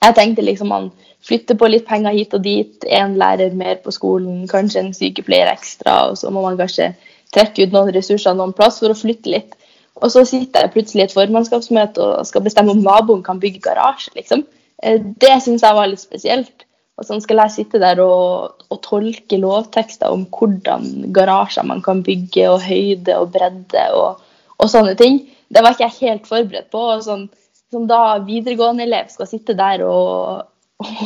Jeg 0.00 0.16
tenkte 0.16 0.44
liksom 0.44 0.70
man 0.72 0.90
flytter 1.24 1.56
på 1.56 1.68
litt 1.70 1.86
penger 1.88 2.16
hit 2.16 2.34
og 2.36 2.42
dit, 2.44 2.84
én 2.84 3.16
lærer 3.20 3.54
mer 3.56 3.78
på 3.84 3.92
skolen, 3.94 4.44
kanskje 4.50 4.82
en 4.82 4.94
sykepleier 4.96 5.48
ekstra, 5.52 6.10
og 6.10 6.18
så 6.20 6.32
må 6.34 6.42
man 6.44 6.58
kanskje 6.60 6.92
trekke 7.34 7.66
ut 7.66 7.74
noen 7.74 7.94
ressurser 7.94 8.36
noen 8.36 8.52
plass 8.56 8.80
for 8.82 8.92
å 8.92 8.98
flytte 8.98 9.32
litt. 9.32 9.56
Og 10.02 10.10
så 10.12 10.24
sitter 10.28 10.66
jeg 10.66 10.74
plutselig 10.74 11.04
i 11.04 11.06
et 11.06 11.14
formannskapsmøte 11.14 12.02
og 12.02 12.28
skal 12.28 12.44
bestemme 12.44 12.74
om 12.74 12.82
naboen 12.82 13.22
kan 13.26 13.40
bygge 13.40 13.62
garasje. 13.64 14.12
liksom. 14.18 14.44
Eh, 14.82 15.00
det 15.00 15.36
syns 15.42 15.62
jeg 15.62 15.78
var 15.78 15.88
litt 15.90 16.02
spesielt. 16.02 16.66
Og 16.98 17.06
sånn 17.08 17.22
skal 17.22 17.40
jeg 17.42 17.54
sitte 17.54 17.80
der 17.82 17.98
og, 18.02 18.60
og, 18.68 18.78
tolke 18.86 19.38
lovtekster 19.40 20.12
om 20.14 20.26
hvordan 20.30 21.12
garasjer 21.14 21.66
man 21.66 21.82
kan 21.82 22.04
bygge, 22.06 22.44
og 22.50 22.62
høyde 22.62 23.16
og 23.18 23.32
bredde 23.34 23.86
og, 23.98 24.20
og 24.58 24.70
sånne 24.70 24.94
ting. 24.98 25.24
Det 25.50 25.62
var 25.62 25.74
ikke 25.74 25.88
jeg 25.88 26.10
helt 26.10 26.28
forberedt 26.30 26.70
på. 26.74 26.84
og 26.94 27.02
sånn, 27.06 27.26
Som 27.74 27.88
da 27.90 28.20
videregående 28.22 28.86
elev 28.86 29.10
skal 29.10 29.26
sitte 29.26 29.56
der 29.58 29.82
og, 29.88 30.44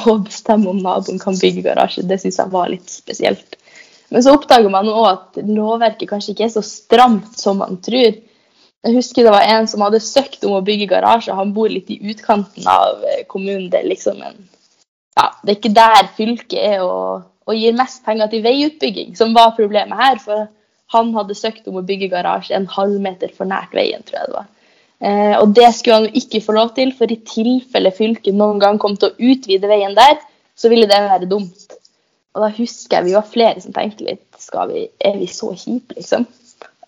og 0.05 0.27
bestemme 0.27 0.69
om 0.69 0.83
naboen 0.85 1.21
kan 1.23 1.39
bygge 1.41 1.65
garasje, 1.65 2.05
det 2.05 2.21
syns 2.21 2.41
jeg 2.43 2.53
var 2.53 2.69
litt 2.69 2.93
spesielt. 2.93 3.57
Men 4.13 4.25
så 4.25 4.35
oppdager 4.37 4.73
man 4.73 4.89
òg 4.89 5.07
at 5.11 5.39
lovverket 5.45 6.09
kanskje 6.11 6.35
ikke 6.35 6.47
er 6.47 6.53
så 6.55 6.65
stramt 6.65 7.41
som 7.41 7.61
man 7.63 7.81
tror. 7.85 8.21
Jeg 8.85 8.95
husker 8.95 9.27
det 9.27 9.33
var 9.35 9.49
en 9.49 9.69
som 9.69 9.83
hadde 9.85 10.01
søkt 10.05 10.45
om 10.49 10.59
å 10.59 10.65
bygge 10.65 10.89
garasje. 10.93 11.35
Han 11.35 11.55
bor 11.57 11.73
litt 11.73 11.91
i 11.93 11.99
utkanten 12.13 12.69
av 12.71 13.03
eh, 13.05 13.25
kommunen. 13.29 13.69
Det 13.73 13.83
er 13.83 13.91
liksom 13.91 14.21
en 14.23 14.39
ja, 15.19 15.33
det 15.43 15.51
er 15.51 15.57
ikke 15.59 15.75
der 15.75 16.13
fylket 16.15 16.61
er 16.63 16.85
og, 16.85 17.25
og 17.49 17.57
gir 17.59 17.75
mest 17.77 18.05
penger 18.07 18.31
til 18.31 18.45
veiutbygging, 18.45 19.17
som 19.19 19.35
var 19.35 19.57
problemet 19.57 19.99
her. 19.99 20.21
For 20.23 20.47
han 20.95 21.11
hadde 21.17 21.37
søkt 21.37 21.67
om 21.69 21.81
å 21.81 21.85
bygge 21.89 22.11
garasje 22.13 22.55
en 22.57 22.69
halvmeter 22.71 23.33
for 23.35 23.51
nært 23.51 23.75
veien, 23.77 24.05
tror 24.07 24.21
jeg 24.21 24.31
det 24.31 24.39
var. 24.39 24.49
Eh, 24.99 25.35
og 25.39 25.53
det 25.55 25.69
skulle 25.77 26.01
han 26.01 26.09
jo 26.09 26.21
ikke 26.23 26.43
få 26.43 26.57
lov 26.57 26.73
til, 26.75 26.91
for 26.99 27.11
i 27.11 27.21
tilfelle 27.23 27.93
fylket 27.95 28.35
noen 28.35 28.59
gang 28.63 28.81
kom 28.83 28.97
til 28.99 29.13
å 29.13 29.33
utvide 29.33 29.71
veien 29.71 29.95
der, 29.99 30.19
så 30.59 30.71
ville 30.73 30.89
det 30.91 30.99
være 31.05 31.31
dumt. 31.31 31.69
Og 32.35 32.43
da 32.45 32.49
husker 32.55 32.99
jeg 32.99 33.09
vi 33.09 33.15
var 33.17 33.29
flere 33.29 33.63
som 33.63 33.75
tenkte 33.75 34.07
litt 34.07 34.25
skal 34.43 34.71
vi, 34.71 34.89
Er 35.03 35.17
vi 35.19 35.27
så 35.31 35.53
kjipe, 35.55 35.97
liksom? 35.99 36.27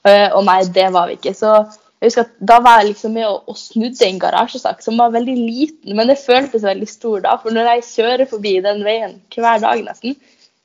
Eh, 0.07 0.29
og 0.35 0.45
nei, 0.47 0.63
det 0.75 0.89
var 0.95 1.11
vi 1.11 1.17
ikke. 1.19 1.35
Så 1.37 1.53
jeg 2.01 2.09
husker 2.09 2.27
at 2.27 2.37
Da 2.51 2.59
var 2.65 2.81
jeg 2.81 2.93
liksom 2.93 3.15
med 3.17 3.27
og, 3.29 3.57
snudde 3.59 4.07
en 4.07 4.21
garasjesak 4.23 4.83
som 4.85 4.99
var 5.01 5.15
veldig 5.15 5.37
liten, 5.37 5.97
men 5.97 6.09
det 6.11 6.21
føltes 6.23 6.67
veldig 6.67 6.89
stor 6.89 7.25
da. 7.27 7.37
For 7.43 7.55
når 7.55 7.75
jeg 7.75 7.89
kjører 7.91 8.31
forbi 8.31 8.55
den 8.65 8.85
veien 8.87 9.19
hver 9.35 9.63
dag 9.63 9.83
nesten, 9.87 10.17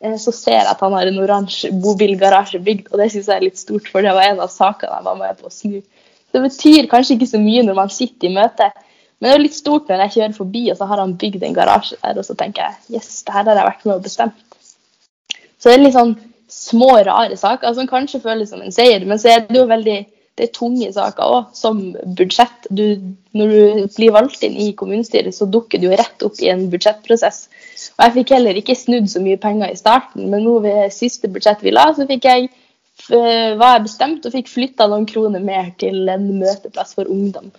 eh, 0.02 0.18
så 0.22 0.34
ser 0.36 0.62
jeg 0.62 0.72
at 0.72 0.86
han 0.86 0.96
har 0.98 1.12
en 1.12 1.22
oransje 1.26 1.74
bobilgarasje 1.84 2.62
bygd, 2.64 2.90
og 2.92 3.02
det 3.02 3.12
syns 3.12 3.30
jeg 3.32 3.36
er 3.36 3.48
litt 3.50 3.62
stort, 3.62 3.90
for 3.92 4.06
det 4.06 4.16
var 4.16 4.30
en 4.30 4.42
av 4.46 4.54
sakene 4.54 4.98
jeg 4.98 5.08
var 5.10 5.22
med 5.22 5.42
på 5.42 5.52
å 5.52 5.54
snu. 5.54 5.82
Det 6.36 6.42
betyr 6.44 6.90
kanskje 6.92 7.16
ikke 7.16 7.32
så 7.32 7.40
mye 7.40 7.64
når 7.64 7.78
man 7.78 7.94
sitter 7.94 8.28
i 8.28 8.36
møte, 8.36 8.68
men 9.22 9.30
det 9.30 9.36
er 9.38 9.44
litt 9.46 9.56
stort 9.56 9.88
når 9.88 10.02
jeg 10.04 10.16
kjører 10.18 10.34
forbi, 10.36 10.64
og 10.72 10.80
så 10.80 10.88
har 10.90 11.00
han 11.00 11.14
bygd 11.22 11.46
en 11.48 11.56
garasje 11.56 11.96
der, 12.02 12.20
og 12.20 12.28
så 12.28 12.36
tenker 12.36 12.66
jeg 12.66 12.98
yes, 13.00 13.22
det 13.24 13.36
her 13.38 13.48
har 13.48 13.62
jeg 13.62 13.70
vært 13.70 13.86
med 13.88 13.96
og 13.96 14.04
bestemt. 14.04 14.42
Så 15.56 15.72
det 15.72 15.78
er 15.78 15.86
litt 15.86 15.96
sånn 15.96 16.18
små, 16.52 16.92
rare 17.08 17.38
saker 17.40 17.78
som 17.78 17.88
kanskje 17.90 18.22
føles 18.26 18.52
som 18.52 18.62
en 18.62 18.76
seier, 18.76 19.08
men 19.08 19.22
så 19.22 19.32
er 19.32 19.48
det 19.48 19.58
jo 19.58 19.70
veldig 19.70 20.02
det 20.36 20.50
er 20.50 20.52
tunge 20.52 20.90
saker 20.92 21.32
òg, 21.32 21.52
som 21.56 21.78
budsjett. 22.18 22.68
Du, 22.76 22.84
når 23.38 23.54
du 23.54 23.94
blir 23.96 24.12
valgt 24.12 24.42
inn 24.44 24.58
i 24.60 24.74
kommunestyret, 24.76 25.32
så 25.36 25.48
dukker 25.48 25.80
du 25.80 25.88
rett 25.94 26.26
opp 26.28 26.42
i 26.44 26.50
en 26.52 26.66
budsjettprosess. 26.74 27.46
Og 27.96 28.04
Jeg 28.04 28.16
fikk 28.18 28.34
heller 28.36 28.60
ikke 28.60 28.76
snudd 28.76 29.08
så 29.12 29.24
mye 29.24 29.40
penger 29.40 29.72
i 29.72 29.80
starten, 29.80 30.28
men 30.34 30.44
nå 30.44 30.58
ved 30.66 30.92
siste 30.92 31.32
budsjett 31.32 31.64
vi 31.64 31.72
la, 31.72 31.88
så 31.96 32.08
fikk 32.10 32.28
jeg, 32.28 32.52
var 33.10 33.76
jeg 33.76 33.86
bestemt 33.86 34.26
og 34.26 34.34
fikk 34.34 34.48
flytta 34.50 34.88
noen 34.90 35.06
kroner 35.10 35.44
mer 35.44 35.72
til 35.82 36.10
en 36.10 36.26
møteplass 36.40 36.96
for 36.98 37.10
ungdom. 37.12 37.52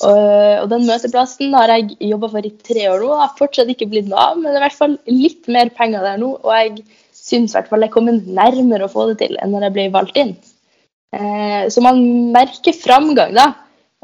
Og, 0.00 0.62
og 0.62 0.66
den 0.70 0.86
møteplassen 0.88 1.54
har 1.56 1.72
jeg 1.74 1.96
jobba 2.10 2.30
for 2.32 2.46
i 2.46 2.52
tre 2.64 2.86
år 2.92 3.02
nå. 3.04 3.10
Har 3.20 3.34
fortsatt 3.38 3.72
ikke 3.72 3.88
blitt 3.90 4.08
noe 4.08 4.22
av, 4.30 4.38
men 4.38 4.48
det 4.48 4.56
er 4.56 4.62
i 4.62 4.66
hvert 4.68 4.78
fall 4.78 4.96
litt 5.10 5.50
mer 5.52 5.72
penger 5.76 6.06
der 6.06 6.20
nå. 6.20 6.30
Og 6.40 6.52
jeg 6.56 6.84
syns 7.16 7.52
i 7.52 7.58
hvert 7.58 7.68
fall 7.72 7.84
jeg 7.84 7.92
kom 7.94 8.08
nærmere 8.10 8.86
å 8.86 8.92
få 8.92 9.10
det 9.10 9.18
til 9.24 9.36
enn 9.40 9.52
når 9.54 9.68
jeg 9.68 9.76
ble 9.76 9.88
valgt 9.96 10.20
inn. 10.20 10.32
Eh, 11.16 11.66
så 11.72 11.82
man 11.84 12.00
merker 12.34 12.76
framgang, 12.76 13.34
da. 13.36 13.50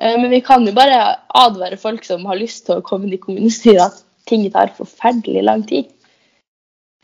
Eh, 0.00 0.16
men 0.18 0.28
vi 0.32 0.42
kan 0.44 0.66
jo 0.66 0.74
bare 0.76 1.16
advare 1.38 1.78
folk 1.80 2.04
som 2.04 2.26
har 2.28 2.40
lyst 2.40 2.66
til 2.66 2.80
å 2.80 2.86
komme 2.86 3.08
inn 3.08 3.16
i 3.16 3.22
kommunestyret, 3.22 3.86
at 3.86 4.28
ting 4.28 4.44
tar 4.52 4.74
forferdelig 4.76 5.44
lang 5.46 5.64
tid. 5.68 5.88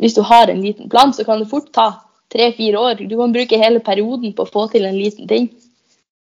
Hvis 0.02 0.18
du 0.18 0.24
har 0.26 0.50
en 0.50 0.64
liten 0.64 0.90
plan, 0.90 1.14
så 1.14 1.24
kan 1.24 1.40
det 1.40 1.50
fort 1.52 1.70
ta 1.72 1.88
tre-fire 2.32 2.80
år. 2.80 3.02
Du 3.08 3.16
kan 3.18 3.34
bruke 3.34 3.60
hele 3.60 3.82
perioden 3.84 4.34
på 4.36 4.46
å 4.46 4.52
få 4.52 4.66
til 4.72 4.88
en 4.88 4.98
liten 4.98 5.28
ting. 5.30 5.50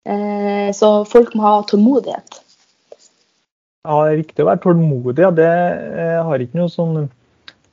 Eh, 0.06 0.70
så 0.76 1.00
folk 1.08 1.34
må 1.34 1.46
ha 1.46 1.54
tålmodighet. 1.66 2.42
Ja, 3.86 4.00
det 4.02 4.12
er 4.12 4.22
viktig 4.22 4.44
å 4.44 4.50
være 4.50 4.64
tålmodig. 4.64 5.30
Det 5.38 5.52
har 6.26 6.42
ikke 6.42 6.60
noe 6.60 6.72
sånn 6.72 7.06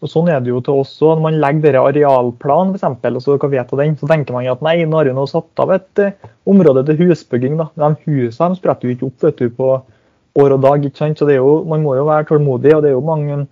og 0.04 0.12
Sånn 0.12 0.28
er 0.28 0.42
det 0.44 0.52
jo 0.52 0.60
til 0.60 0.82
oss 0.82 0.92
òg. 1.00 1.16
Når 1.16 1.24
man 1.24 1.40
legger 1.40 1.64
dere 1.64 1.84
arealplan, 1.88 2.74
for 2.74 2.80
eksempel, 2.82 3.16
og 3.16 3.24
så 3.24 3.38
kan 3.40 3.54
vedta 3.54 3.80
den, 3.80 3.96
så 3.96 4.10
tenker 4.10 4.36
man 4.36 4.50
at 4.52 4.64
nei, 4.66 4.76
nå 4.84 5.00
har 5.00 5.08
vi 5.08 5.16
nå 5.16 5.24
satt 5.32 5.64
av 5.64 5.72
et 5.78 6.02
eh, 6.04 6.18
område 6.50 6.84
til 6.90 7.00
husbygging. 7.06 7.56
da. 7.62 7.70
De 7.80 7.94
husene 8.04 8.60
spretter 8.60 8.90
jo 8.90 8.96
ikke 8.98 9.08
opp 9.08 9.28
vet 9.30 9.40
du, 9.40 9.54
på 9.56 9.70
år 10.44 10.56
og 10.58 10.66
dag. 10.66 10.84
ikke 10.84 11.00
sant? 11.00 11.22
Så 11.22 11.30
jo, 11.32 11.62
Man 11.70 11.86
må 11.86 11.96
jo 11.96 12.10
være 12.10 12.28
tålmodig. 12.34 12.76
og 12.76 12.84
det 12.84 12.92
er 12.92 12.98
jo 12.98 13.06
mange 13.08 13.46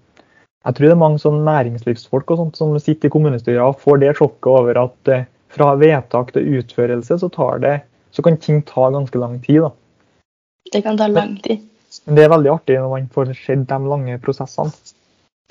jeg 0.61 0.77
tror 0.77 0.87
det 0.87 0.93
er 0.93 1.01
mange 1.01 1.21
sånn 1.21 1.39
næringslivsfolk 1.45 2.33
og 2.33 2.41
sånt 2.43 2.59
som 2.59 2.73
sitter 2.77 3.09
i 3.09 3.13
kommunestyret 3.13 3.63
og 3.65 3.79
får 3.81 4.01
det 4.03 4.13
sjokket 4.19 4.49
over 4.51 4.79
at 4.83 5.11
uh, 5.11 5.23
fra 5.51 5.73
vedtak 5.79 6.31
til 6.35 6.61
utførelse 6.61 7.17
så, 7.19 7.29
tar 7.33 7.61
det, 7.63 7.75
så 8.13 8.23
kan 8.23 8.37
ting 8.39 8.61
ta 8.67 8.91
ganske 8.93 9.19
lang 9.19 9.39
tid. 9.43 9.65
da. 9.65 9.71
Det 10.71 10.83
kan 10.85 10.99
ta 10.99 11.09
lang 11.11 11.35
tid. 11.43 11.65
Men 12.05 12.17
det 12.17 12.23
er 12.23 12.31
veldig 12.31 12.51
artig 12.53 12.77
når 12.79 12.93
man 12.93 13.09
får 13.11 13.33
sett 13.35 13.65
de 13.67 13.79
lange 13.89 14.17
prosessene. 14.23 14.71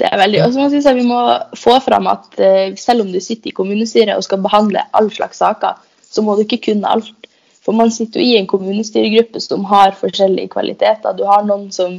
Det 0.00 0.08
er 0.08 0.16
veldig, 0.16 0.38
og 0.46 0.54
så 0.54 0.70
synes 0.72 0.86
jeg 0.88 0.96
Vi 0.96 1.08
må 1.10 1.20
få 1.60 1.74
fram 1.84 2.06
at 2.08 2.30
uh, 2.38 2.70
selv 2.80 3.04
om 3.04 3.10
du 3.12 3.20
sitter 3.20 3.50
i 3.50 3.56
kommunestyret 3.56 4.14
og 4.16 4.24
skal 4.24 4.40
behandle 4.46 4.86
all 4.96 5.10
slags 5.12 5.42
saker, 5.42 5.82
så 6.10 6.22
må 6.22 6.38
du 6.38 6.46
ikke 6.46 6.70
kunne 6.70 6.88
alt. 6.88 7.12
For 7.60 7.76
man 7.76 7.90
sitter 7.92 8.22
jo 8.22 8.30
i 8.30 8.38
en 8.38 8.48
kommunestyregruppe 8.48 9.42
som 9.42 9.66
har 9.68 9.98
forskjellige 9.98 10.54
kvaliteter. 10.54 11.12
Du 11.18 11.26
har 11.28 11.44
noen 11.44 11.68
som 11.74 11.92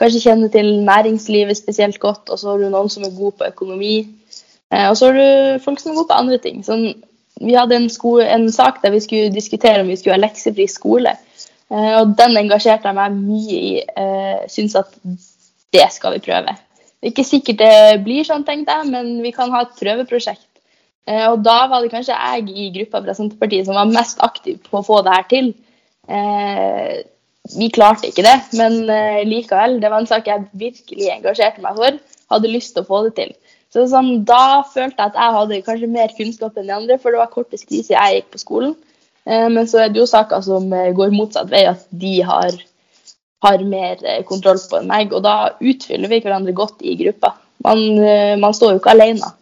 kanskje 0.00 0.22
kjenner 0.26 0.52
til 0.52 0.70
næringslivet 0.86 1.58
spesielt 1.58 1.98
godt, 2.02 2.28
og 2.28 2.38
så 2.38 2.50
har 2.50 2.62
du 2.62 2.70
noen 2.70 2.90
som 2.92 3.06
er 3.06 3.14
gode 3.16 3.38
på 3.40 3.48
økonomi. 3.48 3.96
Uh, 4.72 4.88
og 4.90 4.96
så 4.98 5.10
har 5.10 5.18
du 5.18 5.64
folk 5.64 5.82
som 5.82 5.92
er 5.92 6.00
gode 6.00 6.10
på 6.10 6.18
andre 6.22 6.40
ting. 6.42 6.64
Sånn, 6.66 6.88
vi 7.42 7.54
hadde 7.58 7.78
en, 7.78 7.90
skole, 7.90 8.26
en, 8.30 8.48
sak 8.52 8.82
der 8.82 8.94
vi 8.94 9.02
skulle 9.04 9.34
diskutere 9.34 9.82
om 9.82 9.90
vi 9.90 9.98
skulle 10.00 10.16
ha 10.18 10.24
leksefri 10.24 10.66
skole. 10.70 11.14
Uh, 11.72 12.02
og 12.02 12.16
den 12.18 12.38
engasjerte 12.40 12.90
jeg 12.90 12.98
meg 12.98 13.18
mye 13.18 13.60
i. 13.60 13.74
Uh, 13.98 14.44
Syns 14.50 14.76
at 14.78 14.94
det 15.74 15.86
skal 15.94 16.16
vi 16.16 16.24
prøve. 16.26 16.54
Det 17.04 17.10
er 17.10 17.12
ikke 17.12 17.28
sikkert 17.28 17.60
det 17.60 18.02
blir 18.06 18.24
sånn, 18.24 18.46
tenkte 18.46 18.78
jeg, 18.78 18.90
men 18.94 19.16
vi 19.20 19.34
kan 19.34 19.52
ha 19.52 19.64
et 19.64 19.74
prøveprosjekt. 19.76 20.46
Eh, 21.04 21.26
og 21.28 21.42
da 21.44 21.66
var 21.68 21.84
det 21.84 21.92
kanskje 21.92 22.16
jeg 22.16 22.46
i 22.48 22.70
gruppa 22.78 23.02
fra 23.04 23.14
Senterpartiet 23.16 23.68
som 23.68 23.76
var 23.76 23.90
mest 23.90 24.22
aktiv 24.24 24.56
på 24.70 24.80
å 24.80 24.86
få 24.86 25.02
det 25.04 25.12
her 25.12 25.26
til. 25.28 25.50
Eh, 27.44 27.56
vi 27.58 27.70
klarte 27.74 28.10
ikke 28.10 28.26
det, 28.26 28.36
men 28.58 28.90
eh, 28.90 29.22
likevel. 29.28 29.78
Det 29.82 29.90
var 29.92 30.02
en 30.02 30.10
sak 30.10 30.28
jeg 30.30 30.46
virkelig 30.52 31.10
engasjerte 31.16 31.64
meg 31.64 31.78
for. 31.80 32.02
Hadde 32.34 32.52
lyst 32.52 32.74
til 32.74 32.84
å 32.84 32.88
få 32.88 33.04
det 33.06 33.14
til. 33.20 33.34
Så 33.74 33.88
sånn, 33.90 34.24
Da 34.24 34.62
følte 34.70 35.02
jeg 35.02 35.12
at 35.12 35.16
jeg 35.18 35.38
hadde 35.38 35.62
kanskje 35.66 35.90
mer 35.90 36.12
kunnskap 36.16 36.56
enn 36.56 36.68
de 36.70 36.76
andre, 36.76 36.98
for 36.98 37.10
det 37.10 37.20
var 37.20 37.32
kortest 37.32 37.66
krise 37.68 37.96
jeg 37.96 38.20
gikk 38.20 38.30
på 38.34 38.42
skolen. 38.42 38.76
Men 39.24 39.64
så 39.64 39.78
er 39.80 39.88
det 39.88 39.96
jo 39.96 40.04
saker 40.04 40.42
som 40.44 40.68
går 40.68 41.14
motsatt 41.16 41.48
vei, 41.48 41.62
at 41.64 41.86
de 41.88 42.18
har 42.28 42.52
har 43.44 43.64
mer 43.68 44.00
eh, 44.02 44.22
kontroll 44.28 44.60
på 44.70 44.80
enn 44.80 44.90
meg. 44.90 45.14
Og 45.14 45.24
da 45.24 45.54
utfyller 45.60 46.12
vi 46.12 46.20
hverandre 46.24 46.56
godt 46.56 46.84
i 46.84 46.96
gruppa. 47.00 47.34
Man, 47.64 47.82
eh, 48.00 48.34
man 48.40 48.56
står 48.56 48.74
jo 48.74 48.82
ikke 48.82 48.94
alene. 48.94 49.32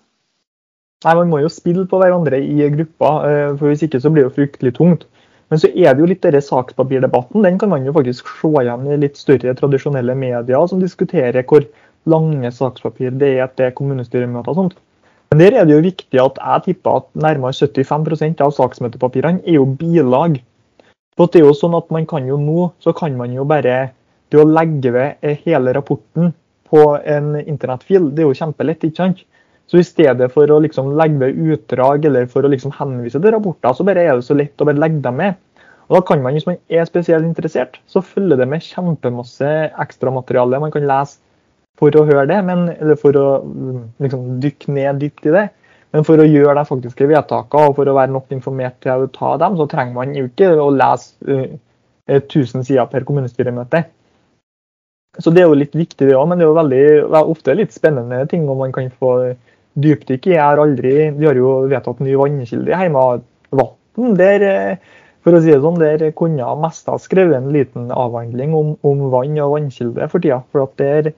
Nei, 1.03 1.15
Man 1.19 1.33
må 1.33 1.41
jo 1.43 1.51
spille 1.51 1.87
på 1.91 1.99
hverandre 1.99 2.39
i 2.39 2.69
gruppa, 2.77 3.13
eh, 3.29 3.49
for 3.59 3.71
hvis 3.71 3.83
ikke 3.87 4.03
så 4.03 4.13
blir 4.13 4.25
det 4.25 4.31
jo 4.31 4.37
fryktelig 4.39 4.77
tungt. 4.79 5.09
Men 5.53 5.61
så 5.61 5.69
er 5.69 5.93
det 5.93 6.01
jo 6.01 6.07
litt 6.09 6.23
denne 6.25 6.41
sakspapirdebatten. 6.41 7.43
Den 7.45 7.59
kan 7.61 7.69
man 7.69 7.85
jo 7.85 7.93
faktisk 7.93 8.31
se 8.39 8.49
igjen 8.63 8.87
i 8.89 8.97
litt 9.03 9.19
større 9.21 9.53
tradisjonelle 9.59 10.15
medier 10.17 10.69
som 10.71 10.81
diskuterer 10.81 11.45
hvor 11.45 11.67
lange 12.09 12.49
sakspapir 12.57 13.13
det 13.21 13.35
er 13.37 13.51
til 13.53 13.75
kommunestyremøter 13.77 14.55
og 14.55 14.57
sånt. 14.57 14.79
Men 15.29 15.43
der 15.43 15.59
er 15.61 15.69
det 15.69 15.77
jo 15.77 15.85
viktig 15.85 16.23
at 16.23 16.41
jeg 16.41 16.65
tipper 16.71 17.03
at 17.03 17.11
nærmere 17.27 17.53
75% 17.53 18.41
av 18.45 18.55
saksmøtepapirene 18.57 19.45
er 19.45 19.59
jo 19.59 19.67
bilag. 19.77 20.39
For 21.21 21.29
det 21.29 21.43
er 21.43 21.47
jo 21.51 21.53
sånn 21.57 21.77
at 21.77 21.93
man 21.93 22.09
kan 22.09 22.25
jo 22.29 22.41
nå, 22.41 22.71
så 22.81 22.97
kan 22.97 23.21
man 23.21 23.37
jo 23.37 23.45
bare 23.49 23.93
Det 24.33 24.41
å 24.41 24.49
legge 24.49 24.89
ved 24.95 25.41
hele 25.45 25.75
rapporten 25.77 26.31
på 26.73 26.83
en 27.05 27.35
internettfil, 27.37 28.07
det 28.17 28.23
er 28.23 28.31
jo 28.31 28.39
kjempelett, 28.39 28.87
ikke 28.89 28.97
sant? 28.97 29.19
Så 29.73 29.81
i 29.81 29.87
stedet 29.89 30.27
for 30.35 30.51
å 30.53 30.59
liksom 30.61 30.91
legge 31.01 31.17
ved 31.23 31.39
utdrag 31.55 32.05
eller 32.05 32.27
for 32.29 32.45
å 32.45 32.51
liksom 32.53 32.75
henvise 32.77 33.17
til 33.17 33.33
rapporter, 33.33 33.73
så 33.73 33.87
bare 33.89 34.03
er 34.05 34.19
det 34.19 34.27
så 34.27 34.37
lett 34.37 34.61
å 34.61 34.67
bare 34.69 34.83
legge 34.83 35.01
dem 35.01 35.17
med. 35.17 35.39
Og 35.89 35.97
da 35.97 36.03
kan 36.09 36.21
man, 36.21 36.37
Hvis 36.37 36.47
man 36.47 36.59
er 36.69 36.85
spesielt 36.85 37.25
interessert, 37.25 37.79
så 37.89 38.03
følger 38.05 38.37
det 38.37 38.49
med 38.49 38.65
kjempemasse 38.65 39.49
ekstramateriale 39.81 40.61
man 40.61 40.75
kan 40.75 40.85
lese 40.89 41.21
for 41.81 41.97
å 41.97 42.05
høre 42.05 42.27
det, 42.29 42.39
men, 42.45 42.69
eller 42.77 43.01
for 43.01 43.17
å 43.17 43.27
liksom, 44.01 44.39
dykke 44.45 44.77
ned 44.77 45.01
dypt 45.01 45.27
i 45.27 45.35
det. 45.39 45.47
Men 45.93 46.05
for 46.05 46.21
å 46.21 46.29
gjøre 46.29 46.55
de 46.61 46.69
faktiske 46.69 47.09
vedtakene 47.09 47.69
og 47.69 47.77
for 47.77 47.89
å 47.89 47.97
være 47.97 48.13
nok 48.13 48.31
informert 48.33 48.77
til 48.85 49.07
å 49.07 49.11
ta 49.13 49.35
dem, 49.41 49.57
så 49.57 49.67
trenger 49.73 49.97
man 49.97 50.13
jo 50.17 50.29
ikke 50.29 50.53
å 50.53 50.69
lese 50.73 51.17
uh, 51.29 51.57
1000 52.13 52.69
sider 52.69 52.89
per 52.93 53.09
kommunestyremøte. 53.09 53.87
Så 55.21 55.33
det 55.33 55.43
er 55.43 55.51
jo 55.51 55.57
litt 55.57 55.75
viktig, 55.77 56.07
det 56.09 56.17
òg, 56.17 56.29
men 56.29 56.41
det 56.41 56.47
er 56.47 56.53
jo 56.53 56.61
veldig, 56.61 56.85
ofte 57.21 57.57
litt 57.57 57.75
spennende 57.75 58.23
ting 58.31 58.47
om 58.49 58.63
man 58.63 58.73
kan 58.73 58.89
få 58.97 59.35
dypdykk 59.75 60.27
i. 60.33 60.39
Har 60.39 60.61
aldri, 60.63 61.11
Vi 61.11 61.27
har 61.27 61.39
jo 61.39 61.63
vedtatt 61.71 62.01
ny 62.01 62.17
vannkilde 62.19 62.73
hjemme. 62.73 63.23
Vann, 63.53 64.15
der, 64.17 64.43
eh, 64.43 64.77
for 65.23 65.37
å 65.37 65.43
si 65.43 65.53
det 65.53 65.61
sånn, 65.63 65.79
der 65.79 66.11
kunne 66.17 66.43
jeg 66.43 66.63
mest 66.63 66.87
ha 66.87 66.97
skrevet 66.99 67.37
en 67.37 67.53
liten 67.53 67.91
avhandling 67.91 68.55
om, 68.55 68.77
om 68.83 69.05
vann 69.11 69.39
og 69.39 69.55
vannkilde 69.57 70.09
for 70.11 70.21
tida. 70.21 70.43
for 70.53 70.65
at 70.65 70.77
der 70.77 71.13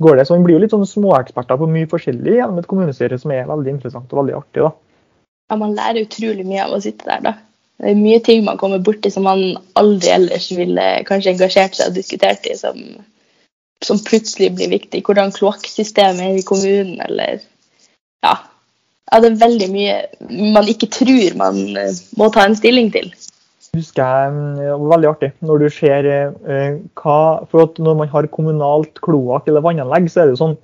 går 0.00 0.16
det, 0.16 0.26
så 0.26 0.34
Man 0.34 0.44
blir 0.44 0.56
jo 0.56 0.62
litt 0.64 0.72
sånn 0.72 0.86
småeksperter 0.88 1.58
på 1.60 1.68
mye 1.68 1.88
forskjellig 1.90 2.38
gjennom 2.38 2.58
et 2.58 2.66
kommunestyre, 2.70 3.18
som 3.20 3.34
er 3.36 3.50
veldig 3.50 3.76
interessant 3.76 4.12
og 4.12 4.22
veldig 4.22 4.36
artig. 4.38 4.62
da. 4.62 4.72
Ja, 5.50 5.56
Man 5.56 5.76
lærer 5.76 6.06
utrolig 6.06 6.46
mye 6.46 6.64
av 6.64 6.72
å 6.72 6.80
sitte 6.80 7.04
der, 7.04 7.20
da. 7.20 7.34
Det 7.80 7.90
er 7.90 7.96
mye 7.96 8.20
ting 8.20 8.44
man 8.44 8.58
kommer 8.60 8.78
borti 8.84 9.10
som 9.12 9.24
man 9.24 9.56
aldri 9.80 10.10
ellers 10.12 10.50
ville 10.52 11.04
kanskje 11.08 11.32
engasjert 11.32 11.76
seg 11.76 11.88
og 11.88 11.96
diskutert 11.96 12.44
i, 12.46 12.56
som, 12.56 12.76
som 13.84 14.00
plutselig 14.04 14.50
blir 14.56 14.68
viktig. 14.72 15.00
Hvordan 15.04 15.32
kloakksystemet 15.32 16.26
er 16.26 16.40
i 16.40 16.44
kommunen, 16.44 17.00
eller 17.00 17.40
ja. 18.26 18.34
ja. 19.12 19.20
Det 19.20 19.32
er 19.32 19.40
veldig 19.42 19.68
mye 19.74 19.98
man 20.54 20.70
ikke 20.70 20.90
tror 21.00 21.36
man 21.40 21.60
eh, 21.76 21.92
må 22.18 22.30
ta 22.34 22.46
en 22.46 22.58
stilling 22.58 22.92
til 22.94 23.12
husker 23.76 24.02
jeg 24.02 24.78
veldig 24.90 25.10
artig 25.10 25.30
når 25.46 25.62
du 25.62 25.68
ser 25.72 26.08
eh, 26.10 26.78
hva 26.98 27.18
For 27.50 27.68
at 27.68 27.78
når 27.82 28.00
man 28.02 28.10
har 28.12 28.30
kommunalt 28.34 28.98
kloakk 29.04 29.48
eller 29.48 29.64
vannanlegg, 29.64 30.10
så 30.10 30.22
er 30.22 30.28
det 30.28 30.34
jo 30.36 30.42
sånn 30.42 30.56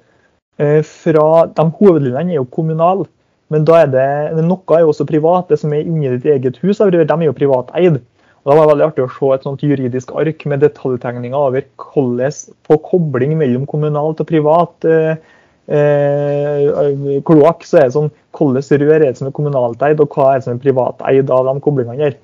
eh, 0.63 0.83
fra 0.87 1.47
De 1.47 1.69
hovedlinjene 1.79 2.35
er 2.35 2.41
jo 2.41 2.49
kommunale, 2.51 3.07
men 3.53 3.67
da 3.69 3.85
er 3.85 3.93
det 3.95 4.43
noe 4.43 4.75
er 4.75 4.83
jo 4.83 4.91
også 4.91 5.07
privat. 5.07 5.47
Det 5.51 5.61
som 5.61 5.73
er 5.73 5.87
inni 5.87 6.11
ditt 6.17 6.27
eget 6.27 6.59
hus, 6.65 6.83
de 6.83 7.05
er 7.07 7.27
jo 7.29 7.37
privateid. 7.37 8.01
Og 8.43 8.51
Da 8.51 8.57
var 8.57 8.67
det 8.67 8.73
veldig 8.73 8.87
artig 8.89 9.05
å 9.05 9.11
se 9.11 9.31
et 9.35 9.47
sånt 9.47 9.63
juridisk 9.63 10.13
ark 10.19 10.45
med 10.51 10.63
detaljtegninger 10.63 11.39
over 11.39 11.67
hvordan 11.83 12.35
på 12.67 12.79
kobling 12.91 13.37
mellom 13.39 13.67
kommunalt 13.71 14.23
og 14.23 14.29
privat 14.31 14.87
eh, 14.87 15.15
eh, 15.69 17.19
kloakk, 17.27 17.67
så 17.67 17.81
er 17.81 17.89
det 17.89 17.97
sånn 17.97 18.13
hvordan 18.37 18.83
rør 18.83 18.97
er 18.97 19.05
det 19.09 19.19
som 19.19 19.31
er 19.31 19.35
kommunalt 19.37 19.83
eid, 19.87 20.01
og 20.03 20.13
hva 20.13 20.33
er 20.33 20.41
det 20.41 20.47
som 20.47 20.57
er 20.57 20.63
privateid 20.63 21.33
av 21.33 21.49
de 21.49 21.55
koblingene 21.65 21.99
der. 22.03 22.17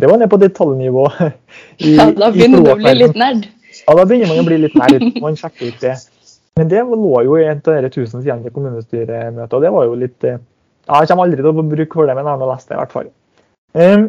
Det 0.00 0.08
var 0.08 0.20
ned 0.20 0.30
på 0.32 0.38
detaljnivå. 0.40 1.06
I, 1.86 1.96
ja, 1.96 2.08
da 2.16 2.30
begynner 2.32 2.64
du 2.64 2.72
å 2.72 2.78
bli 2.80 2.94
litt 2.96 3.18
nerd. 3.20 3.48
Ja, 3.84 3.96
da 3.96 4.04
begynner 4.04 4.32
man 4.32 4.42
å 4.42 4.46
bli 4.48 4.60
litt 4.64 4.78
nerd. 4.78 5.04
Man 5.24 5.36
sjekker 5.38 5.70
ut 5.70 5.82
det. 5.84 5.96
Men 6.58 6.70
det 6.70 6.82
lå 6.84 7.20
jo 7.24 7.36
i 7.38 7.46
et 7.48 7.68
av 7.70 7.84
de 7.84 7.90
tusen 7.92 8.22
sidene 8.22 8.44
til 8.44 8.54
kommunestyremøtet, 8.54 9.54
og 9.56 9.64
det 9.64 9.70
var 9.72 9.86
jo 9.86 9.98
litt 9.98 10.26
eh, 10.26 10.40
ja, 10.88 10.98
Jeg 10.98 11.10
kommer 11.12 11.28
aldri 11.28 11.40
til 11.40 11.50
å 11.52 11.64
bruke 11.64 11.94
for 11.94 12.08
det, 12.08 12.16
men 12.16 12.26
jeg 12.26 12.32
har 12.32 12.40
nå 12.40 12.48
lest 12.50 12.68
det 12.68 12.76
i 12.76 12.80
hvert 12.80 12.96
fall. 12.96 13.12
Um, 13.78 14.08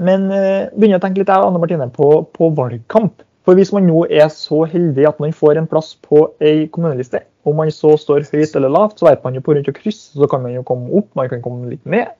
men 0.00 0.24
uh, 0.32 0.70
begynner 0.72 0.96
å 0.96 1.02
tenke 1.04 1.20
litt 1.20 1.28
jeg, 1.30 1.44
Anne 1.50 1.60
Martine, 1.60 1.90
på, 1.92 2.08
på, 2.32 2.48
valgkamp. 2.56 3.20
For 3.50 3.58
hvis 3.58 3.72
man 3.74 3.88
nå 3.90 4.04
er 4.06 4.28
så 4.30 4.60
heldig 4.70 5.08
at 5.08 5.16
man 5.18 5.32
får 5.34 5.58
en 5.58 5.64
plass 5.66 5.96
på 6.06 6.20
ei 6.38 6.68
kommuneliste, 6.70 7.24
om 7.42 7.56
man 7.58 7.72
så 7.74 7.96
står 7.98 8.28
høyt 8.28 8.52
eller 8.54 8.70
lavt, 8.70 9.00
så 9.00 9.08
vet 9.08 9.24
man 9.24 9.34
jo 9.34 9.40
på 9.42 9.56
rundt 9.56 9.66
og 9.72 9.74
kryss, 9.74 10.12
så 10.14 10.28
kan 10.30 10.44
man 10.44 10.52
jo 10.54 10.60
komme 10.62 10.86
opp, 11.00 11.08
man 11.18 11.26
kan 11.32 11.40
komme 11.42 11.66
litt 11.66 11.82
ned. 11.82 12.12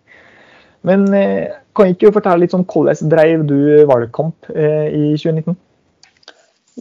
Men 0.83 1.05
eh, 1.15 1.53
kan 1.79 1.93
ikke 1.93 2.09
du 2.09 2.17
fortelle 2.17 2.43
litt 2.43 2.51
sånn 2.57 2.65
hvordan 2.67 3.13
drev 3.13 3.45
du 3.47 3.61
valgkamp 3.87 4.49
eh, 4.51 4.89
i 4.91 5.03
2019? 5.21 5.55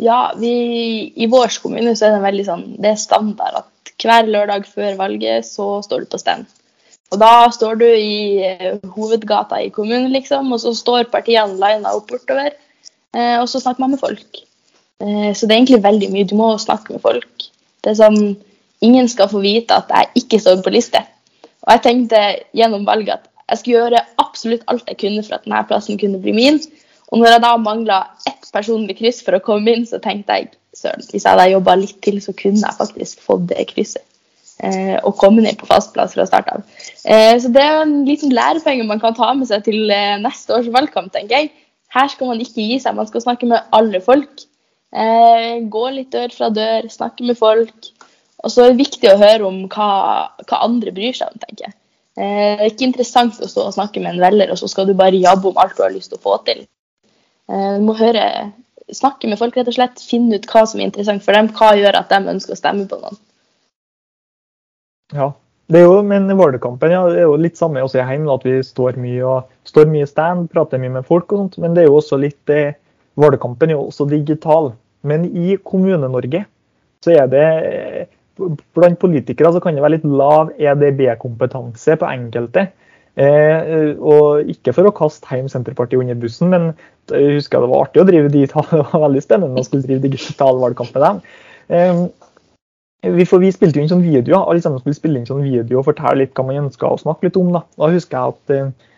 Ja, 0.01 0.31
vi, 0.41 0.53
I 1.13 1.27
vår 1.29 1.53
kommune 1.61 1.93
så 1.93 2.07
er 2.07 2.15
det 2.15 2.23
veldig 2.23 2.45
sånn, 2.47 2.63
det 2.81 2.95
er 2.95 3.03
standard 3.03 3.59
at 3.59 3.91
hver 4.01 4.31
lørdag 4.33 4.65
før 4.71 4.97
valget 4.97 5.45
så 5.45 5.75
står 5.85 6.07
du 6.07 6.09
på 6.09 6.21
stand. 6.23 6.49
Og 7.13 7.21
Da 7.21 7.51
står 7.53 7.77
du 7.83 7.85
i 7.85 8.41
eh, 8.47 8.81
hovedgata 8.97 9.61
i 9.61 9.69
kommunen, 9.77 10.09
liksom, 10.17 10.49
og 10.57 10.63
så 10.65 10.73
står 10.73 11.11
partiene 11.13 11.53
lina 11.61 11.93
opp 11.93 12.09
bortover. 12.09 12.57
Eh, 13.15 13.37
og 13.39 13.47
så 13.49 13.61
snakker 13.61 13.83
man 13.83 13.95
med 13.95 14.01
folk. 14.01 14.43
Eh, 15.01 15.31
så 15.33 15.47
det 15.47 15.55
er 15.55 15.61
egentlig 15.61 15.83
veldig 15.83 16.11
mye. 16.13 16.27
Du 16.29 16.35
må 16.39 16.51
snakke 16.61 16.95
med 16.95 17.03
folk. 17.05 17.49
Det 17.83 17.93
er 17.93 17.99
sånn, 18.03 18.37
Ingen 18.79 19.09
skal 19.11 19.27
få 19.27 19.41
vite 19.43 19.75
at 19.75 19.89
jeg 19.91 20.23
ikke 20.23 20.39
står 20.39 20.61
på 20.63 20.71
liste. 20.71 21.01
Og 21.67 21.73
jeg 21.73 21.81
tenkte 21.83 22.19
gjennom 22.55 22.85
valget 22.87 23.17
at 23.17 23.25
jeg 23.49 23.59
skulle 23.59 23.81
gjøre 23.81 24.03
absolutt 24.21 24.63
alt 24.71 24.87
jeg 24.87 24.99
kunne 25.01 25.23
for 25.25 25.35
at 25.35 25.43
denne 25.43 25.63
plassen 25.67 25.99
kunne 25.99 26.21
bli 26.23 26.31
min. 26.37 26.61
Og 27.09 27.19
når 27.19 27.33
jeg 27.33 27.43
da 27.43 27.49
mangla 27.59 27.97
ett 28.29 28.47
personlig 28.53 28.95
kryss 29.01 29.19
for 29.25 29.35
å 29.35 29.43
komme 29.43 29.73
inn, 29.73 29.83
så 29.89 29.99
tenkte 29.99 30.37
jeg 30.37 30.51
søren, 30.77 31.03
hvis 31.09 31.25
jeg 31.25 31.33
hadde 31.33 31.49
jobba 31.51 31.75
litt 31.81 31.97
til, 32.05 32.21
så 32.23 32.35
kunne 32.37 32.61
jeg 32.61 32.77
faktisk 32.77 33.25
fått 33.25 33.49
det 33.51 33.67
krysset. 33.73 34.05
Eh, 34.59 34.97
og 35.07 35.15
komme 35.19 35.43
inn 35.43 35.59
på 35.59 35.67
fast 35.69 35.93
plass 35.95 36.15
fra 36.15 36.25
start 36.27 36.49
av. 36.51 36.63
Eh, 37.07 37.35
så 37.39 37.51
det 37.55 37.63
er 37.63 37.81
en 37.81 38.01
liten 38.07 38.33
lærepenge 38.35 38.87
man 38.87 38.99
kan 38.99 39.15
ta 39.15 39.31
med 39.33 39.47
seg 39.47 39.63
til 39.67 39.91
eh, 39.95 40.17
neste 40.19 40.55
års 40.55 40.67
valgkamp, 40.71 41.13
tenker 41.15 41.37
jeg. 41.37 41.51
Her 41.93 42.09
skal 42.11 42.29
man 42.29 42.41
ikke 42.43 42.61
gi 42.61 42.77
seg, 42.81 42.97
man 42.97 43.09
skal 43.09 43.23
snakke 43.23 43.49
med 43.49 43.71
alle 43.75 44.01
folk. 44.03 44.45
Eh, 44.89 45.61
gå 45.69 45.83
litt 45.93 46.11
dør 46.13 46.33
fra 46.33 46.49
dør, 46.53 46.89
snakke 46.91 47.25
med 47.25 47.37
folk. 47.37 47.91
Og 48.43 48.53
så 48.53 48.63
er 48.63 48.71
det 48.73 48.83
viktig 48.85 49.09
å 49.11 49.19
høre 49.19 49.47
om 49.47 49.63
hva, 49.71 49.91
hva 50.45 50.61
andre 50.65 50.93
bryr 50.95 51.17
seg 51.17 51.33
om, 51.33 51.41
tenker 51.41 51.67
jeg. 51.67 51.75
Eh, 52.19 52.53
det 52.59 52.65
er 52.65 52.71
ikke 52.71 52.87
interessant 52.89 53.41
å 53.41 53.49
stå 53.49 53.67
og 53.67 53.75
snakke 53.75 54.03
med 54.03 54.15
en 54.15 54.23
velger, 54.23 54.53
og 54.53 54.61
så 54.61 54.69
skal 54.71 54.89
du 54.89 54.95
bare 54.97 55.19
jabbe 55.19 55.51
om 55.51 55.59
alt 55.61 55.75
du 55.77 55.83
har 55.85 55.93
lyst 55.95 56.13
til 56.13 56.21
å 56.21 56.25
få 56.25 56.37
til. 56.47 56.63
Eh, 57.49 57.73
du 57.79 57.85
må 57.87 57.97
høre, 57.99 58.23
snakke 58.93 59.29
med 59.29 59.41
folk, 59.41 59.57
rett 59.57 59.69
og 59.71 59.77
slett. 59.77 60.01
Finne 60.05 60.39
ut 60.39 60.47
hva 60.49 60.65
som 60.69 60.81
er 60.81 60.89
interessant 60.89 61.25
for 61.25 61.37
dem. 61.37 61.51
Hva 61.57 61.73
gjør 61.77 61.99
at 61.99 62.13
de 62.13 62.33
ønsker 62.35 62.55
å 62.55 62.59
stemme 62.59 62.87
på 62.89 63.01
noen. 63.01 63.19
Ja, 65.13 65.31
det 65.69 65.79
er 65.79 65.85
jo, 65.85 65.99
men 66.05 66.29
valgkampen 66.33 66.93
ja, 66.93 67.03
er 67.13 67.27
jo 67.27 67.37
litt 67.37 67.59
samme 67.59 67.83
også 67.85 68.01
heim, 68.07 68.25
at 68.33 68.45
vi 68.47 68.57
står 68.65 68.97
mye 69.01 69.21
og 69.21 69.49
står 69.69 69.89
mye 69.91 70.07
stand, 70.09 70.47
prater 70.53 70.81
mye 70.81 70.95
med 70.97 71.05
folk 71.07 71.29
og 71.31 71.43
sånt. 71.43 71.59
Men 71.61 71.75
det 71.75 71.83
er 71.83 71.91
jo 71.91 71.99
også 71.99 72.17
litt, 72.21 72.41
eh, 72.49 72.77
valgkampen 73.19 73.69
er 73.69 73.77
jo 73.77 73.85
også 73.87 74.09
digital. 74.09 74.71
Men 75.05 75.27
i 75.29 75.59
Kommune-Norge 75.61 76.43
så 77.05 77.13
er 77.15 77.29
det 77.31 77.45
blant 78.75 78.99
politikere 78.99 79.51
så 79.53 79.61
kan 79.63 79.75
det 79.75 79.83
være 79.83 79.97
litt 79.97 80.07
lav 80.07 80.51
EDB-kompetanse 80.57 81.97
på 81.99 82.09
enkelte. 82.09 82.69
Eh, 83.19 83.93
og 83.99 84.49
ikke 84.51 84.73
for 84.75 84.87
å 84.87 84.95
kaste 84.95 85.27
Heim 85.31 85.49
Senterpartiet 85.51 85.99
under 85.99 86.17
bussen, 86.19 86.51
men 86.53 86.69
jeg 87.11 87.39
husker 87.39 87.63
det 87.63 87.71
var 87.71 87.87
artig 87.87 88.03
å 88.03 88.07
drive 88.07 88.31
digital, 88.31 88.65
det 88.71 88.85
var 88.93 89.05
veldig 89.07 89.23
spennende 89.25 89.59
å 89.59 89.67
skulle 89.67 89.87
drive 89.87 90.05
digital 90.07 90.61
valgkamp 90.61 90.93
med 90.95 91.05
dem. 91.05 91.21
Eh, 91.69 92.03
vi, 93.01 93.25
for 93.27 93.39
vi 93.39 93.51
spilte 93.55 93.79
jo 93.79 93.85
inn 93.85 93.91
sånn 93.91 94.03
video, 94.03 94.41
alle 94.41 94.61
sammen 94.63 94.81
skulle 94.81 94.97
spille 94.97 95.21
inn 95.21 95.27
sånn 95.29 95.45
video 95.45 95.79
og 95.79 95.87
fortelle 95.87 96.25
litt 96.25 96.35
hva 96.35 96.45
man 96.47 96.65
ønska 96.65 96.89
å 96.89 96.99
snakke 96.99 97.27
litt 97.27 97.39
om. 97.39 97.53
Da, 97.55 97.63
da 97.79 97.91
husker 97.93 98.17
jeg 98.17 98.35
at 98.35 98.53
eh, 98.55 98.89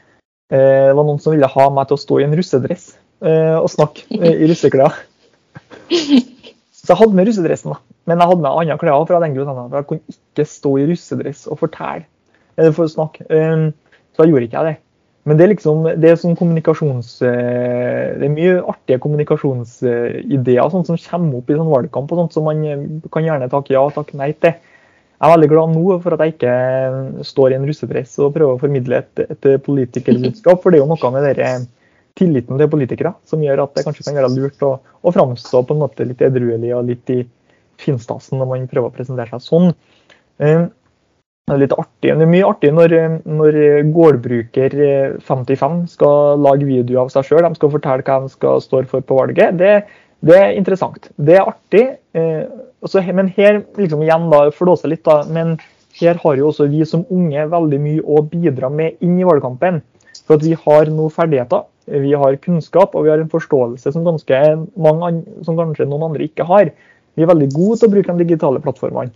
det 0.52 0.96
var 0.98 1.08
noen 1.08 1.22
som 1.22 1.36
ville 1.36 1.50
ha 1.54 1.68
meg 1.74 1.90
til 1.90 1.98
å 2.00 2.02
stå 2.02 2.20
i 2.20 2.26
en 2.26 2.36
russedress 2.38 2.88
eh, 3.24 3.58
og 3.60 3.70
snakke 3.72 4.08
eh, 4.18 4.44
i 4.44 4.50
russeklær. 4.50 4.98
Så 6.82 6.96
jeg 6.96 6.98
hadde 6.98 7.18
med 7.18 7.30
russedressen, 7.30 7.76
da. 7.76 7.98
Men 8.10 8.18
jeg 8.18 8.32
hadde 8.32 8.42
med 8.42 8.50
andre 8.64 8.78
klær 8.82 9.06
fra 9.06 9.20
den 9.22 9.36
grunnen. 9.36 9.68
For 9.70 9.78
jeg 9.78 9.88
kunne 9.92 10.16
ikke 10.16 10.46
stå 10.50 10.72
i 10.82 10.86
russedress 10.90 11.44
og 11.46 11.60
fortelle. 11.62 12.08
Eller 12.58 12.74
for 12.74 12.88
å 12.88 12.92
snakke. 12.92 13.28
Um, 13.30 13.68
så 14.12 14.24
da 14.24 14.28
gjorde 14.32 14.48
ikke 14.48 14.58
jeg 14.58 14.74
det. 14.74 14.80
Men 15.30 15.38
det 15.38 15.46
er 15.46 15.52
liksom, 15.52 15.84
det 16.02 16.10
er 16.10 16.18
sånn 16.18 16.38
kommunikasjons... 16.38 17.14
Eh, 17.28 18.18
det 18.18 18.26
er 18.26 18.34
mye 18.34 18.56
artige 18.72 19.02
kommunikasjonsideer 19.04 20.72
sånn 20.74 20.88
som 20.88 20.98
kommer 20.98 21.42
opp 21.42 21.52
i 21.52 21.58
sånn 21.60 21.70
valgkamp, 21.70 22.10
og 22.10 22.24
sånt, 22.24 22.34
som 22.34 22.48
man 22.50 22.64
eh, 22.66 22.88
kan 23.14 23.28
gjerne 23.28 23.50
takke 23.52 23.76
ja 23.76 23.84
og 23.86 23.94
takke 23.94 24.18
nei 24.18 24.32
til. 24.34 24.56
Jeg 25.22 25.30
er 25.30 25.36
veldig 25.36 25.52
glad 25.52 25.76
nå 25.76 26.00
for 26.02 26.16
at 26.16 26.24
jeg 26.26 26.34
ikke 26.34 27.26
står 27.30 27.54
i 27.54 27.58
en 27.60 27.68
russepress 27.70 28.16
og 28.26 28.34
prøver 28.34 28.56
å 28.56 28.62
formidle 28.64 29.04
et, 29.04 29.22
et 29.28 29.48
politikerbudskap. 29.62 30.64
For 30.64 30.74
det 30.74 30.80
er 30.80 30.82
jo 30.82 30.90
noe 30.90 31.12
med 31.14 31.28
dere 31.30 31.52
tilliten 32.18 32.58
til 32.58 32.72
politikere 32.72 33.14
som 33.30 33.44
gjør 33.46 33.62
at 33.68 33.78
det 33.78 33.86
kanskje 33.86 34.08
kan 34.08 34.18
være 34.18 34.34
lurt 34.34 34.66
å, 34.66 34.74
å 34.82 35.14
framstå 35.14 35.62
på 35.62 35.78
en 35.78 35.84
måte 35.84 36.08
litt 36.10 36.26
edruelig 36.26 36.74
og 36.74 36.90
litt 36.90 37.14
i 37.14 37.20
finstasen 37.82 38.42
når 38.42 38.50
man 38.50 38.68
prøver 38.72 38.90
å 38.90 38.96
presentere 38.96 39.38
seg 39.38 39.46
sånn. 39.46 39.70
Eh, 41.52 41.58
det 41.58 41.58
er 41.58 41.64
litt 41.66 41.78
artig. 41.78 42.14
Det 42.16 42.26
er 42.26 42.32
mye 42.32 42.48
artig 42.48 42.72
når, 42.76 42.96
når 43.28 43.58
gårdbruker 43.96 44.76
55 45.28 45.82
skal 45.96 46.40
lage 46.42 46.68
video 46.68 47.04
av 47.04 47.12
seg 47.14 47.28
sjøl. 47.28 47.44
De 47.46 47.60
skal 47.60 47.74
fortelle 47.74 48.06
hva 48.08 48.20
de 48.24 48.32
skal 48.32 48.64
stå 48.64 48.84
for 48.92 49.04
på 49.04 49.20
valget. 49.20 49.58
Det, 49.60 49.74
det, 50.24 50.38
er 50.38 50.58
interessant. 50.58 51.12
Det 51.18 51.38
er 51.38 51.48
artig. 51.52 51.86
Eh, 52.16 52.44
også, 52.82 53.04
men 53.14 53.32
her 53.36 53.62
liksom 53.78 54.04
igjen 54.06 54.30
da, 54.32 54.48
flåser 54.56 54.94
litt, 54.94 55.04
da, 55.06 55.22
men 55.30 55.58
her 56.00 56.18
har 56.24 56.38
jo 56.40 56.50
også 56.50 56.70
vi 56.72 56.86
som 56.88 57.04
unge 57.12 57.44
veldig 57.52 57.80
mye 57.82 58.06
å 58.08 58.24
bidra 58.26 58.72
med 58.72 59.02
inn 59.04 59.20
i 59.20 59.28
valgkampen. 59.28 59.82
For 60.26 60.38
at 60.38 60.46
vi 60.46 60.56
har 60.58 60.90
noen 60.90 61.12
ferdigheter, 61.14 61.68
vi 61.92 62.14
har 62.16 62.38
kunnskap 62.40 62.94
og 62.96 63.04
vi 63.04 63.12
har 63.12 63.20
en 63.20 63.32
forståelse 63.32 63.92
som, 63.92 64.06
ganske 64.06 64.40
mange, 64.80 65.12
som 65.44 65.58
kanskje 65.60 65.90
noen 65.90 66.08
andre 66.12 66.30
ikke 66.30 66.46
har. 66.48 66.72
Vi 67.18 67.26
er 67.26 67.30
veldig 67.30 67.50
gode 67.52 67.82
til 67.82 67.90
å 67.90 67.94
bruke 67.96 68.16
de 68.16 68.24
digitale 68.24 68.62
plattformene. 68.64 69.12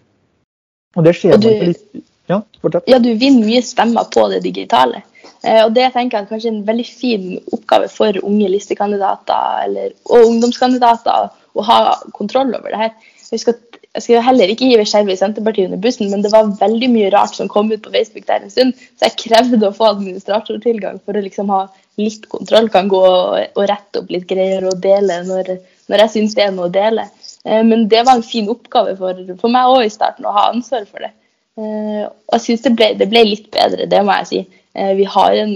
Og 0.95 1.05
det 1.05 1.13
skjer 1.15 1.37
og 1.37 1.43
du, 1.43 1.49
litt, 1.71 1.83
ja, 2.31 2.41
ja, 2.89 2.99
du 2.99 3.11
vinner 3.13 3.45
mye 3.45 3.61
stemmer 3.65 4.07
på 4.13 4.25
det 4.31 4.41
digitale. 4.45 5.03
Eh, 5.45 5.61
og 5.61 5.73
det 5.75 5.91
tenker 5.93 6.17
jeg 6.17 6.25
er 6.25 6.31
kanskje 6.31 6.51
en 6.53 6.63
veldig 6.67 6.85
fin 6.89 7.25
oppgave 7.53 7.89
for 7.93 8.17
unge 8.25 8.49
listekandidater 8.49 9.65
eller, 9.67 9.91
og 10.09 10.31
ungdomskandidater 10.31 11.29
å 11.55 11.65
ha 11.67 11.79
kontroll 12.17 12.53
over 12.57 12.73
det 12.73 12.81
her. 12.81 12.93
Jeg 13.31 13.41
skal, 13.41 13.57
jeg 13.93 14.05
skal 14.05 14.25
heller 14.25 14.51
ikke 14.51 14.69
hive 14.69 14.85
skeive 14.89 15.13
i 15.13 15.19
Senterpartiet 15.19 15.69
under 15.69 15.81
bussen, 15.81 16.09
men 16.11 16.23
det 16.25 16.31
var 16.33 16.49
veldig 16.59 16.89
mye 16.93 17.11
rart 17.13 17.37
som 17.37 17.49
kom 17.51 17.71
ut 17.73 17.83
på 17.83 17.93
Facebook 17.93 18.27
der 18.29 18.45
en 18.45 18.53
stund, 18.53 18.73
så 18.97 19.09
jeg 19.09 19.19
krevde 19.25 19.69
å 19.69 19.75
få 19.75 19.91
administratortilgang 19.93 21.01
for 21.05 21.17
å 21.17 21.23
liksom 21.25 21.51
ha 21.53 21.65
litt 22.01 22.25
kontroll. 22.31 22.71
Kan 22.73 22.89
gå 22.91 23.03
og 23.03 23.61
rette 23.69 24.01
opp 24.01 24.09
litt 24.13 24.27
greier 24.29 24.65
og 24.69 24.81
dele 24.83 25.21
når, 25.27 25.55
når 25.91 26.05
jeg 26.05 26.13
syns 26.15 26.37
det 26.37 26.47
er 26.47 26.55
noe 26.55 26.71
å 26.71 26.73
dele. 26.73 27.05
Eh, 27.45 27.61
men 27.65 27.85
det 27.91 28.01
var 28.05 28.17
en 28.17 28.25
fin 28.25 28.49
oppgave 28.49 28.97
for, 28.97 29.21
for 29.41 29.53
meg 29.53 29.75
òg 29.75 29.85
i 29.85 29.93
starten 29.93 30.25
å 30.25 30.33
ha 30.35 30.49
ansvar 30.53 30.89
for 30.89 31.05
det. 31.05 31.13
Eh, 31.55 32.03
og 32.03 32.35
jeg 32.35 32.43
syns 32.43 32.65
det, 32.65 32.75
det, 32.99 33.07
ble 33.07 33.23
litt 33.23 33.47
bedre, 33.53 33.87
det 33.87 34.01
må 34.03 34.17
jeg 34.19 34.29
si. 34.31 34.41
Eh, 34.75 34.91
vi 34.97 35.07
har 35.07 35.37
en 35.39 35.55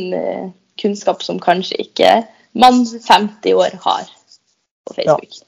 kunnskap 0.80 1.24
som 1.26 1.42
kanskje 1.44 1.82
ikke 1.84 2.22
mann 2.60 2.86
50 2.88 3.58
år 3.60 3.76
har 3.84 4.08
på 4.88 4.96
Facebook. 4.96 5.28
Ja. 5.28 5.46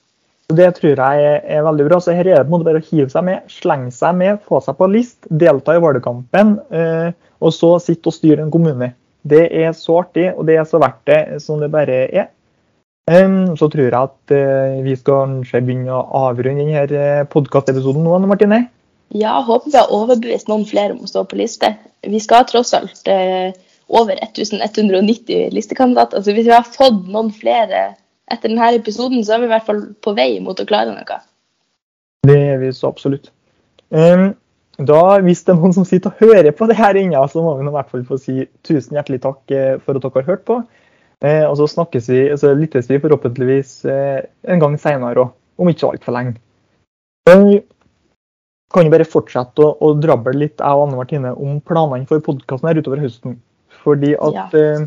Det 0.52 0.68
tror 0.76 1.00
jeg 1.00 1.36
er 1.48 1.62
veldig 1.64 1.86
bra. 1.86 1.98
Så 2.02 2.12
her 2.12 2.28
er 2.28 2.42
det 2.42 2.44
på 2.44 2.50
en 2.50 2.58
måte 2.58 2.68
bare 2.68 2.82
å 2.82 2.88
hive 2.90 3.08
seg 3.08 3.24
med, 3.24 3.46
slenge 3.48 3.94
seg 3.96 4.18
med, 4.18 4.42
få 4.44 4.60
seg 4.60 4.76
på 4.76 4.90
list, 4.92 5.16
delta 5.30 5.78
i 5.78 5.80
valgkampen, 5.80 6.58
eh, 6.76 7.08
og 7.40 7.56
så 7.56 7.78
sitte 7.80 8.12
og 8.12 8.16
styre 8.18 8.44
en 8.44 8.52
kommune. 8.52 8.92
Det 9.24 9.46
er 9.48 9.72
så 9.78 10.02
artig, 10.02 10.28
og 10.36 10.44
det 10.50 10.58
er 10.60 10.68
så 10.68 10.82
verdt 10.82 11.00
det 11.08 11.20
som 11.40 11.62
det 11.62 11.70
bare 11.72 12.04
er. 12.10 12.28
Så 13.58 13.66
tror 13.70 13.82
jeg 13.82 13.98
at 13.98 14.32
vi 14.84 14.92
skal 14.94 15.24
kanskje 15.24 15.60
begynne 15.64 15.94
å 15.94 16.28
avrunde 16.28 16.62
denne 16.62 16.84
eh, 16.86 17.24
podkastepisoden 17.30 18.04
nå, 18.06 18.20
Martine? 18.30 18.60
Ja, 19.14 19.40
håper 19.44 19.70
vi 19.70 19.76
har 19.76 19.92
overbevist 19.92 20.48
noen 20.48 20.64
flere 20.68 20.94
om 20.94 21.04
å 21.04 21.10
stå 21.10 21.26
på 21.28 21.36
liste. 21.36 21.74
Vi 22.00 22.20
skal 22.22 22.46
tross 22.48 22.72
alt 22.76 23.08
eh, 23.12 23.52
over 23.92 24.16
1190 24.16 25.50
listekandidater. 25.52 26.22
Så 26.22 26.32
hvis 26.32 26.48
vi 26.48 26.54
har 26.54 26.64
fått 26.64 27.04
noen 27.12 27.28
flere 27.34 27.90
etter 28.32 28.48
denne 28.48 28.70
episoden, 28.78 29.20
så 29.24 29.36
er 29.36 29.42
vi 29.42 29.50
i 29.50 29.52
hvert 29.52 29.68
fall 29.68 29.82
på 30.00 30.14
vei 30.16 30.30
mot 30.40 30.58
å 30.58 30.68
klare 30.68 30.94
noe. 30.94 31.18
Det 32.24 32.38
er 32.38 32.62
vi 32.62 32.70
så 32.72 32.88
absolutt. 32.88 33.28
Um, 33.92 34.30
da, 34.80 35.18
Hvis 35.20 35.42
det 35.44 35.52
er 35.52 35.58
noen 35.60 35.74
som 35.76 35.84
sitter 35.84 36.14
og 36.14 36.22
hører 36.22 36.54
på 36.56 36.68
det 36.70 36.78
her 36.78 36.96
inne, 36.96 37.20
så 37.28 37.42
må 37.44 37.58
vi 37.58 37.66
i 37.68 37.74
hvert 37.74 37.90
fall 37.92 38.06
få 38.08 38.16
si 38.20 38.46
tusen 38.64 38.96
hjertelig 38.96 39.20
takk 39.26 39.52
eh, 39.52 39.74
for 39.82 39.98
at 39.98 40.06
dere 40.06 40.22
har 40.22 40.30
hørt 40.30 40.46
på. 40.48 40.62
Eh, 41.22 41.44
og 41.44 41.58
så 41.60 41.68
snakkes 41.70 42.08
vi, 42.08 42.22
så 42.40 42.54
lyttes 42.56 42.88
vi 42.88 43.00
forhåpentligvis 43.02 43.74
eh, 43.92 44.24
en 44.48 44.62
gang 44.62 44.78
seinere 44.80 45.26
òg, 45.26 45.36
om 45.60 45.68
ikke 45.70 45.84
så 45.84 45.92
altfor 45.92 46.16
lenge. 46.16 46.34
Kan 48.72 48.88
jo 48.88 48.92
bare 48.94 49.04
fortsette 49.08 49.60
å, 49.60 49.74
å 49.84 49.92
drable 50.00 50.32
litt 50.38 50.60
jeg 50.60 50.78
og 50.78 50.86
Anne 50.86 50.96
Martine 50.96 51.32
om 51.36 51.58
planene 51.60 52.08
for 52.08 52.24
podkasten 52.24 52.70
her 52.70 52.80
utover 52.80 53.02
høsten. 53.02 53.36
Fordi 53.82 54.14
at 54.16 54.54
ja. 54.56 54.62
eh, 54.78 54.86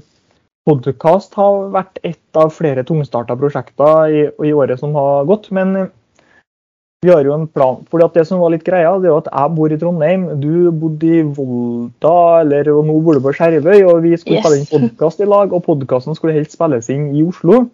Podkast 0.65 1.36
har 1.38 1.67
vært 1.69 2.00
et 2.02 2.39
av 2.41 2.50
flere 2.50 2.82
tungstarta 2.82 3.36
prosjekter 3.38 4.10
i, 4.10 4.24
i, 4.48 4.54
året 4.58 4.82
som 4.82 4.95
har 4.98 5.28
gått. 5.30 5.52
Men 5.54 5.76
vi 7.06 7.12
har 7.13 7.21
jo 7.21 7.36
en 7.36 7.45
plan. 7.45 7.84
Fordi 7.91 8.08
at 8.08 8.17
Det 8.17 8.24
som 8.26 8.41
var 8.41 8.50
litt 8.50 8.65
greia, 8.65 8.95
det 8.98 9.12
er 9.12 9.19
at 9.19 9.30
jeg 9.30 9.54
bor 9.60 9.69
i 9.69 9.78
Trondheim, 9.78 10.26
du 10.41 10.71
bodde 10.74 11.06
i 11.06 11.21
Volda, 11.21 12.15
eller 12.41 12.71
og 12.74 12.82
nå 12.88 12.98
bor 13.06 13.13
du 13.13 13.21
på 13.21 13.36
Skjervøy. 13.38 13.84
og 13.86 14.02
Vi 14.08 14.15
skulle 14.17 14.39
yes. 14.39 14.48
spille 14.48 14.62
inn 14.63 14.69
podkast 14.74 15.21
i 15.21 15.30
lag, 15.30 15.54
og 15.54 15.62
podkasten 15.67 16.17
skulle 16.17 16.34
helst 16.34 16.58
spilles 16.58 16.89
inn 16.89 17.12
i 17.13 17.21
Oslo. 17.28 17.67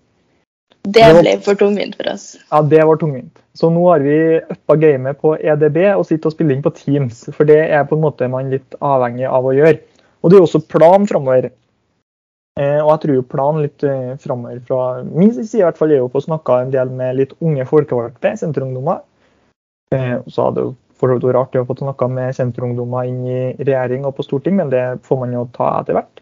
Det 0.81 1.05
ble 1.13 1.35
for 1.45 1.57
tungvint 1.59 1.95
for 1.97 2.09
oss. 2.09 2.35
Ja, 2.49 2.61
det 2.65 2.81
var 2.89 2.97
tungvint. 2.97 3.37
Så 3.53 3.69
nå 3.69 3.83
har 3.89 4.01
vi 4.01 4.15
uppa 4.39 4.75
gamet 4.81 5.19
på 5.21 5.35
EDB 5.37 5.77
og 5.93 6.05
sitter 6.07 6.31
og 6.31 6.35
spiller 6.35 6.55
inn 6.55 6.65
på 6.65 6.73
Teams. 6.73 7.25
For 7.35 7.45
det 7.45 7.59
er 7.69 7.85
på 7.85 7.97
en 7.97 8.05
måte 8.05 8.29
man 8.31 8.49
litt 8.53 8.77
avhengig 8.79 9.27
av 9.29 9.45
å 9.45 9.53
gjøre. 9.53 9.77
Og 10.21 10.31
det 10.31 10.39
er 10.39 10.45
også 10.45 10.63
plan 10.71 11.05
framover. 11.09 11.51
Eh, 12.59 12.79
og 12.81 12.89
jeg 12.89 13.01
tror 13.03 13.15
jo 13.15 13.27
planen 13.31 13.65
litt 13.65 13.83
eh, 13.87 14.15
framover 14.21 14.57
fra 14.67 14.79
min 15.07 15.31
side 15.37 15.61
i 15.61 15.63
hvert 15.63 15.77
fall 15.79 15.93
er 15.93 16.01
jo 16.01 16.09
på 16.11 16.19
å 16.19 16.25
snakke 16.25 16.57
en 16.65 16.73
del 16.73 16.89
med 16.91 17.15
litt 17.19 17.35
unge 17.39 17.65
folkevalgte, 17.69 18.33
senterungdommer. 18.41 19.05
Eh, 19.95 20.17
så 20.27 20.47
hadde 20.47 20.59
det 20.59 20.65
jo 20.65 20.73
for 21.01 21.09
så 21.09 21.17
vidt 21.17 21.29
vært 21.29 21.39
artig 21.39 21.61
å 21.61 21.67
få 21.69 21.77
snakke 21.79 22.09
med 22.13 22.35
senterungdommer 22.37 23.07
inn 23.09 23.21
i 23.25 23.39
regjering 23.61 24.03
og 24.05 24.17
på 24.17 24.25
storting, 24.27 24.59
men 24.59 24.69
det 24.73 24.83
får 25.07 25.21
man 25.23 25.33
jo 25.33 25.47
ta 25.55 25.71
etter 25.79 25.97
hvert. 25.97 26.21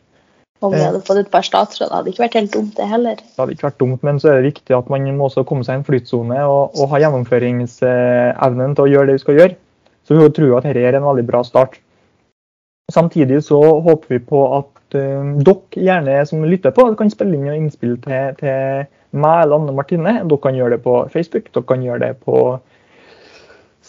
Om 0.59 0.73
vi 0.73 0.81
hadde 0.83 0.99
fått 1.07 1.21
et 1.21 1.29
par 1.31 1.45
statsråder, 1.47 1.93
hadde 1.95 2.11
ikke 2.11 2.25
vært 2.25 2.35
helt 2.35 2.51
dumt, 2.51 2.73
det 2.75 2.87
heller. 2.91 3.19
Det 3.21 3.39
hadde 3.39 3.53
ikke 3.55 3.69
vært 3.69 3.79
dumt, 3.79 4.01
men 4.03 4.17
så 4.19 4.31
er 4.31 4.39
det 4.39 4.49
viktig 4.49 4.75
at 4.75 4.89
man 4.91 5.05
må 5.15 5.29
også 5.29 5.45
komme 5.47 5.63
seg 5.63 5.77
i 5.77 5.79
en 5.79 5.85
flytsone 5.87 6.39
og, 6.43 6.75
og 6.75 6.89
ha 6.91 6.99
gjennomføringsevnen 7.05 8.75
til 8.75 8.83
å 8.83 8.89
gjøre 8.91 9.07
det 9.07 9.15
vi 9.15 9.23
skal 9.23 9.39
gjøre. 9.39 9.55
Så 10.03 10.17
vi 10.17 10.27
tror 10.35 10.57
at 10.57 10.67
dette 10.67 10.83
er 10.83 10.97
en 10.97 11.07
veldig 11.07 11.25
bra 11.29 11.45
start. 11.47 11.79
Samtidig 12.91 13.43
så 13.45 13.59
håper 13.85 14.15
vi 14.15 14.19
på 14.31 14.41
at 14.57 14.97
uh, 14.97 15.31
dere 15.47 15.83
gjerne 15.85 16.17
som 16.27 16.43
lytter 16.43 16.73
på, 16.75 16.87
kan 16.99 17.11
spille 17.13 17.37
inn 17.37 17.47
innspill 17.53 17.95
til, 18.03 18.35
til 18.41 18.89
meg 19.15 19.45
eller 19.45 19.61
Anne 19.61 19.75
Martine. 19.77 20.15
Dere 20.25 20.43
kan 20.43 20.57
gjøre 20.57 20.75
det 20.75 20.83
på 20.83 20.97
Facebook, 21.13 21.51
dere 21.53 21.69
kan 21.69 21.85
gjøre 21.85 22.03
det 22.03 22.15
på 22.25 22.41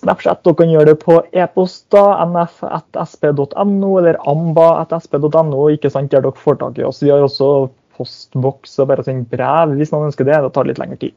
Snapchat, 0.00 0.40
dere 0.46 0.56
kan 0.56 0.70
gjøre 0.72 0.92
det 0.92 0.98
på 1.02 1.18
e-poster, 1.36 2.22
nf.sp.no 2.24 3.90
eller 4.00 4.18
amba.sp.no, 4.32 5.66
ikke 5.74 5.92
sant, 5.92 6.10
der 6.14 6.24
dere 6.24 6.44
får 6.44 6.60
tak 6.62 6.80
i 6.80 6.86
oss. 6.88 7.02
Vi 7.04 7.12
har 7.12 7.24
også 7.24 7.68
postboks 8.00 8.78
og 8.80 8.90
bare 8.90 9.04
sende 9.04 9.28
brev 9.28 9.74
hvis 9.76 9.92
noen 9.92 10.08
ønsker 10.08 10.28
det. 10.28 10.38
Det 10.40 10.52
tar 10.56 10.68
litt 10.68 10.80
lengre 10.80 11.00
tid 11.02 11.16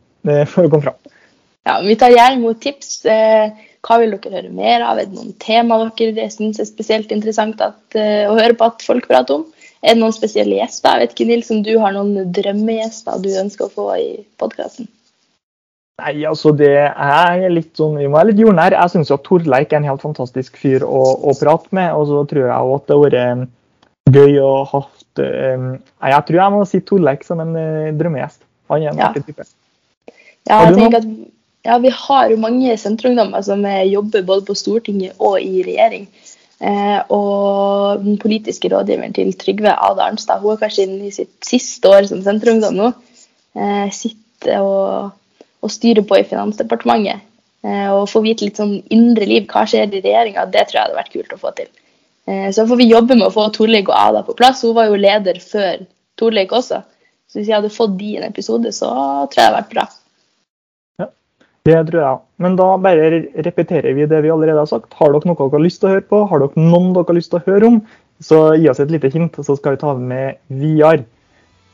for 0.52 0.67
å 0.67 0.72
komme 0.72 0.89
fram. 0.89 1.13
Ja, 1.63 1.78
Vi 1.80 1.96
tar 1.96 2.12
gjerne 2.12 2.41
imot 2.41 2.60
tips. 2.63 3.06
Eh, 3.08 3.69
hva 3.84 4.00
vil 4.02 4.15
dere 4.15 4.41
høre 4.41 4.52
mer 4.52 4.84
av? 4.84 5.00
Er 5.00 5.08
det 5.08 5.15
noen 5.15 5.36
tema 5.39 5.80
dere 5.96 6.28
syns 6.32 6.60
er 6.60 6.67
spesielt 6.67 7.12
interessant 7.15 7.62
at, 7.63 7.80
eh, 7.96 8.28
å 8.28 8.36
høre 8.36 8.56
på 8.60 8.67
at 8.67 8.84
folk 8.84 9.08
prater 9.08 9.39
om? 9.39 9.46
Er 9.84 9.96
det 9.96 10.02
noen 10.02 10.15
spesielle 10.15 10.60
gjester? 10.60 11.00
Jeg 11.00 11.08
vet 11.08 11.15
ikke, 11.15 11.28
Nils, 11.28 11.52
om 11.52 11.63
du 11.63 11.78
har 11.80 11.96
noen 11.96 12.32
drømmegjester 12.36 13.24
du 13.24 13.32
ønsker 13.39 13.67
å 13.67 13.76
få 13.80 13.88
i 14.00 14.10
podkasten? 14.39 14.88
Nei, 16.01 16.13
altså 16.25 16.49
det 16.58 16.73
er 16.89 17.43
litt 17.53 17.75
sånn, 17.77 17.99
Vi 18.01 18.08
må 18.10 18.17
være 18.17 18.32
litt 18.32 18.41
jordnær. 18.41 18.73
Jeg 18.73 18.93
syns 18.93 19.12
Torleik 19.25 19.73
er 19.73 19.82
en 19.82 19.91
helt 19.91 20.01
fantastisk 20.01 20.58
fyr 20.58 20.86
å, 20.88 21.01
å 21.29 21.36
prate 21.38 21.69
med. 21.75 21.93
Og 21.93 22.08
så 22.10 22.23
tror 22.29 22.47
jeg 22.47 22.71
også 22.71 22.79
at 22.79 22.88
det 22.88 22.97
har 22.97 23.03
vært 23.03 24.13
gøy 24.13 24.39
å 24.43 24.53
ha 24.67 24.82
um, 24.84 25.67
Jeg 25.77 26.25
tror 26.27 26.39
jeg 26.41 26.56
må 26.56 26.63
si 26.69 26.82
Torleik 26.82 27.27
som 27.27 27.43
en 27.43 27.53
uh, 27.53 27.93
drømmegjest. 27.99 28.41
Han 28.73 28.82
er 28.82 28.91
en 28.91 29.03
ja. 29.03 29.12
artig 29.12 29.27
type. 29.29 29.45
Ja, 30.49 30.63
jeg 30.65 30.75
tenker 30.79 30.99
at 31.03 31.10
ja, 31.63 31.77
vi 31.79 31.93
har 31.95 32.32
jo 32.34 32.41
mange 32.41 32.73
senterungdommer 32.75 33.45
som 33.45 33.62
jobber 33.88 34.25
både 34.27 34.43
på 34.49 34.56
Stortinget 34.60 35.21
og 35.23 35.38
i 35.39 35.62
regjering. 35.63 36.10
Eh, 36.63 36.99
og 37.12 38.03
den 38.03 38.17
politiske 38.21 38.69
rådgiveren 38.71 39.15
til 39.15 39.34
Trygve 39.36 39.73
Ada 39.73 40.10
Arnstad, 40.10 40.39
hun 40.43 40.53
er 40.53 40.62
kanskje 40.62 40.86
inne 40.88 41.10
i 41.10 41.15
sitt 41.15 41.34
siste 41.43 41.89
år 41.91 42.08
som 42.08 42.21
senterungdom 42.23 42.77
nå. 42.77 42.91
Eh, 43.56 43.89
sitter 43.95 44.63
og, 44.63 45.12
og, 45.63 45.71
styre 45.71 46.04
på 46.06 46.19
i 46.19 46.28
Finansdepartementet. 46.28 47.23
Eh, 47.63 47.88
og 47.88 48.10
få 48.12 48.21
vite 48.26 48.45
litt 48.45 48.60
sånn 48.60 48.76
indre 48.91 49.28
liv, 49.30 49.47
hva 49.47 49.63
skjer 49.69 49.88
i 49.88 50.04
regjeringa. 50.04 50.45
Det 50.52 50.67
tror 50.67 50.80
jeg 50.80 50.86
hadde 50.86 50.99
vært 50.99 51.13
kult 51.15 51.36
å 51.36 51.41
få 51.41 51.54
til. 51.58 51.71
Eh, 52.28 52.49
så 52.56 52.67
får 52.67 52.80
vi 52.82 52.91
jobbe 52.91 53.17
med 53.17 53.30
å 53.30 53.34
få 53.34 53.47
Torleik 53.56 53.91
og 53.91 53.97
Ada 53.99 54.23
på 54.28 54.36
plass. 54.39 54.63
Hun 54.67 54.76
var 54.78 54.91
jo 54.91 54.99
leder 54.99 55.39
før 55.43 55.86
Torleik 56.19 56.52
også. 56.56 56.84
Så 57.32 57.39
hvis 57.39 57.49
jeg 57.49 57.58
hadde 57.58 57.73
fått 57.73 57.97
de 57.97 58.13
i 58.13 58.17
en 58.19 58.28
episode, 58.28 58.71
så 58.76 58.91
tror 59.32 59.39
jeg 59.39 59.39
det 59.39 59.47
hadde 59.47 59.62
vært 59.62 59.76
bra. 59.76 59.88
Det 61.63 61.80
tror 61.88 62.02
jeg. 62.02 62.19
Men 62.43 62.58
da 62.60 62.65
bare 62.84 63.21
repeterer 63.45 63.95
vi 63.95 64.08
det 64.12 64.19
vi 64.26 64.32
allerede 64.34 64.60
har 64.60 64.67
sagt. 64.67 64.91
Har 64.99 65.13
dere 65.13 65.30
noe 65.30 65.38
dere 65.39 65.56
har 65.56 65.63
lyst 65.63 65.80
til 65.80 65.88
å 65.88 65.93
høre 65.93 66.08
på, 66.10 66.19
har 66.28 66.43
dere 66.43 66.60
noen 66.60 66.91
dere 66.95 67.08
har 67.08 67.17
lyst 67.17 67.32
til 67.32 67.39
å 67.39 67.45
høre 67.45 67.69
om, 67.69 67.78
så 68.23 68.39
gi 68.60 68.67
oss 68.71 68.82
et 68.84 68.91
lite 68.91 69.12
hint, 69.13 69.39
så 69.39 69.56
skal 69.56 69.78
vi 69.78 69.82
ta 69.84 69.93
med 69.95 70.41
videre. 70.52 71.06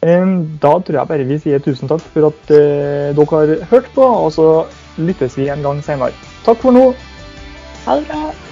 Da 0.01 0.71
tror 0.79 0.95
jeg 0.95 1.07
bare 1.09 1.27
vi 1.27 1.39
sier 1.43 1.59
tusen 1.59 1.89
takk 1.91 2.03
for 2.13 2.29
at 2.29 2.51
eh, 2.55 3.09
dere 3.15 3.25
har 3.33 3.65
hørt 3.71 3.89
på, 3.95 4.03
og 4.03 4.31
så 4.31 4.49
lyttes 4.97 5.35
vi 5.37 5.49
en 5.51 5.63
gang 5.65 5.83
senere. 5.83 6.15
Takk 6.45 6.61
for 6.63 6.71
nå. 6.75 6.93
Ha 7.85 7.99
det 7.99 8.07
bra. 8.07 8.48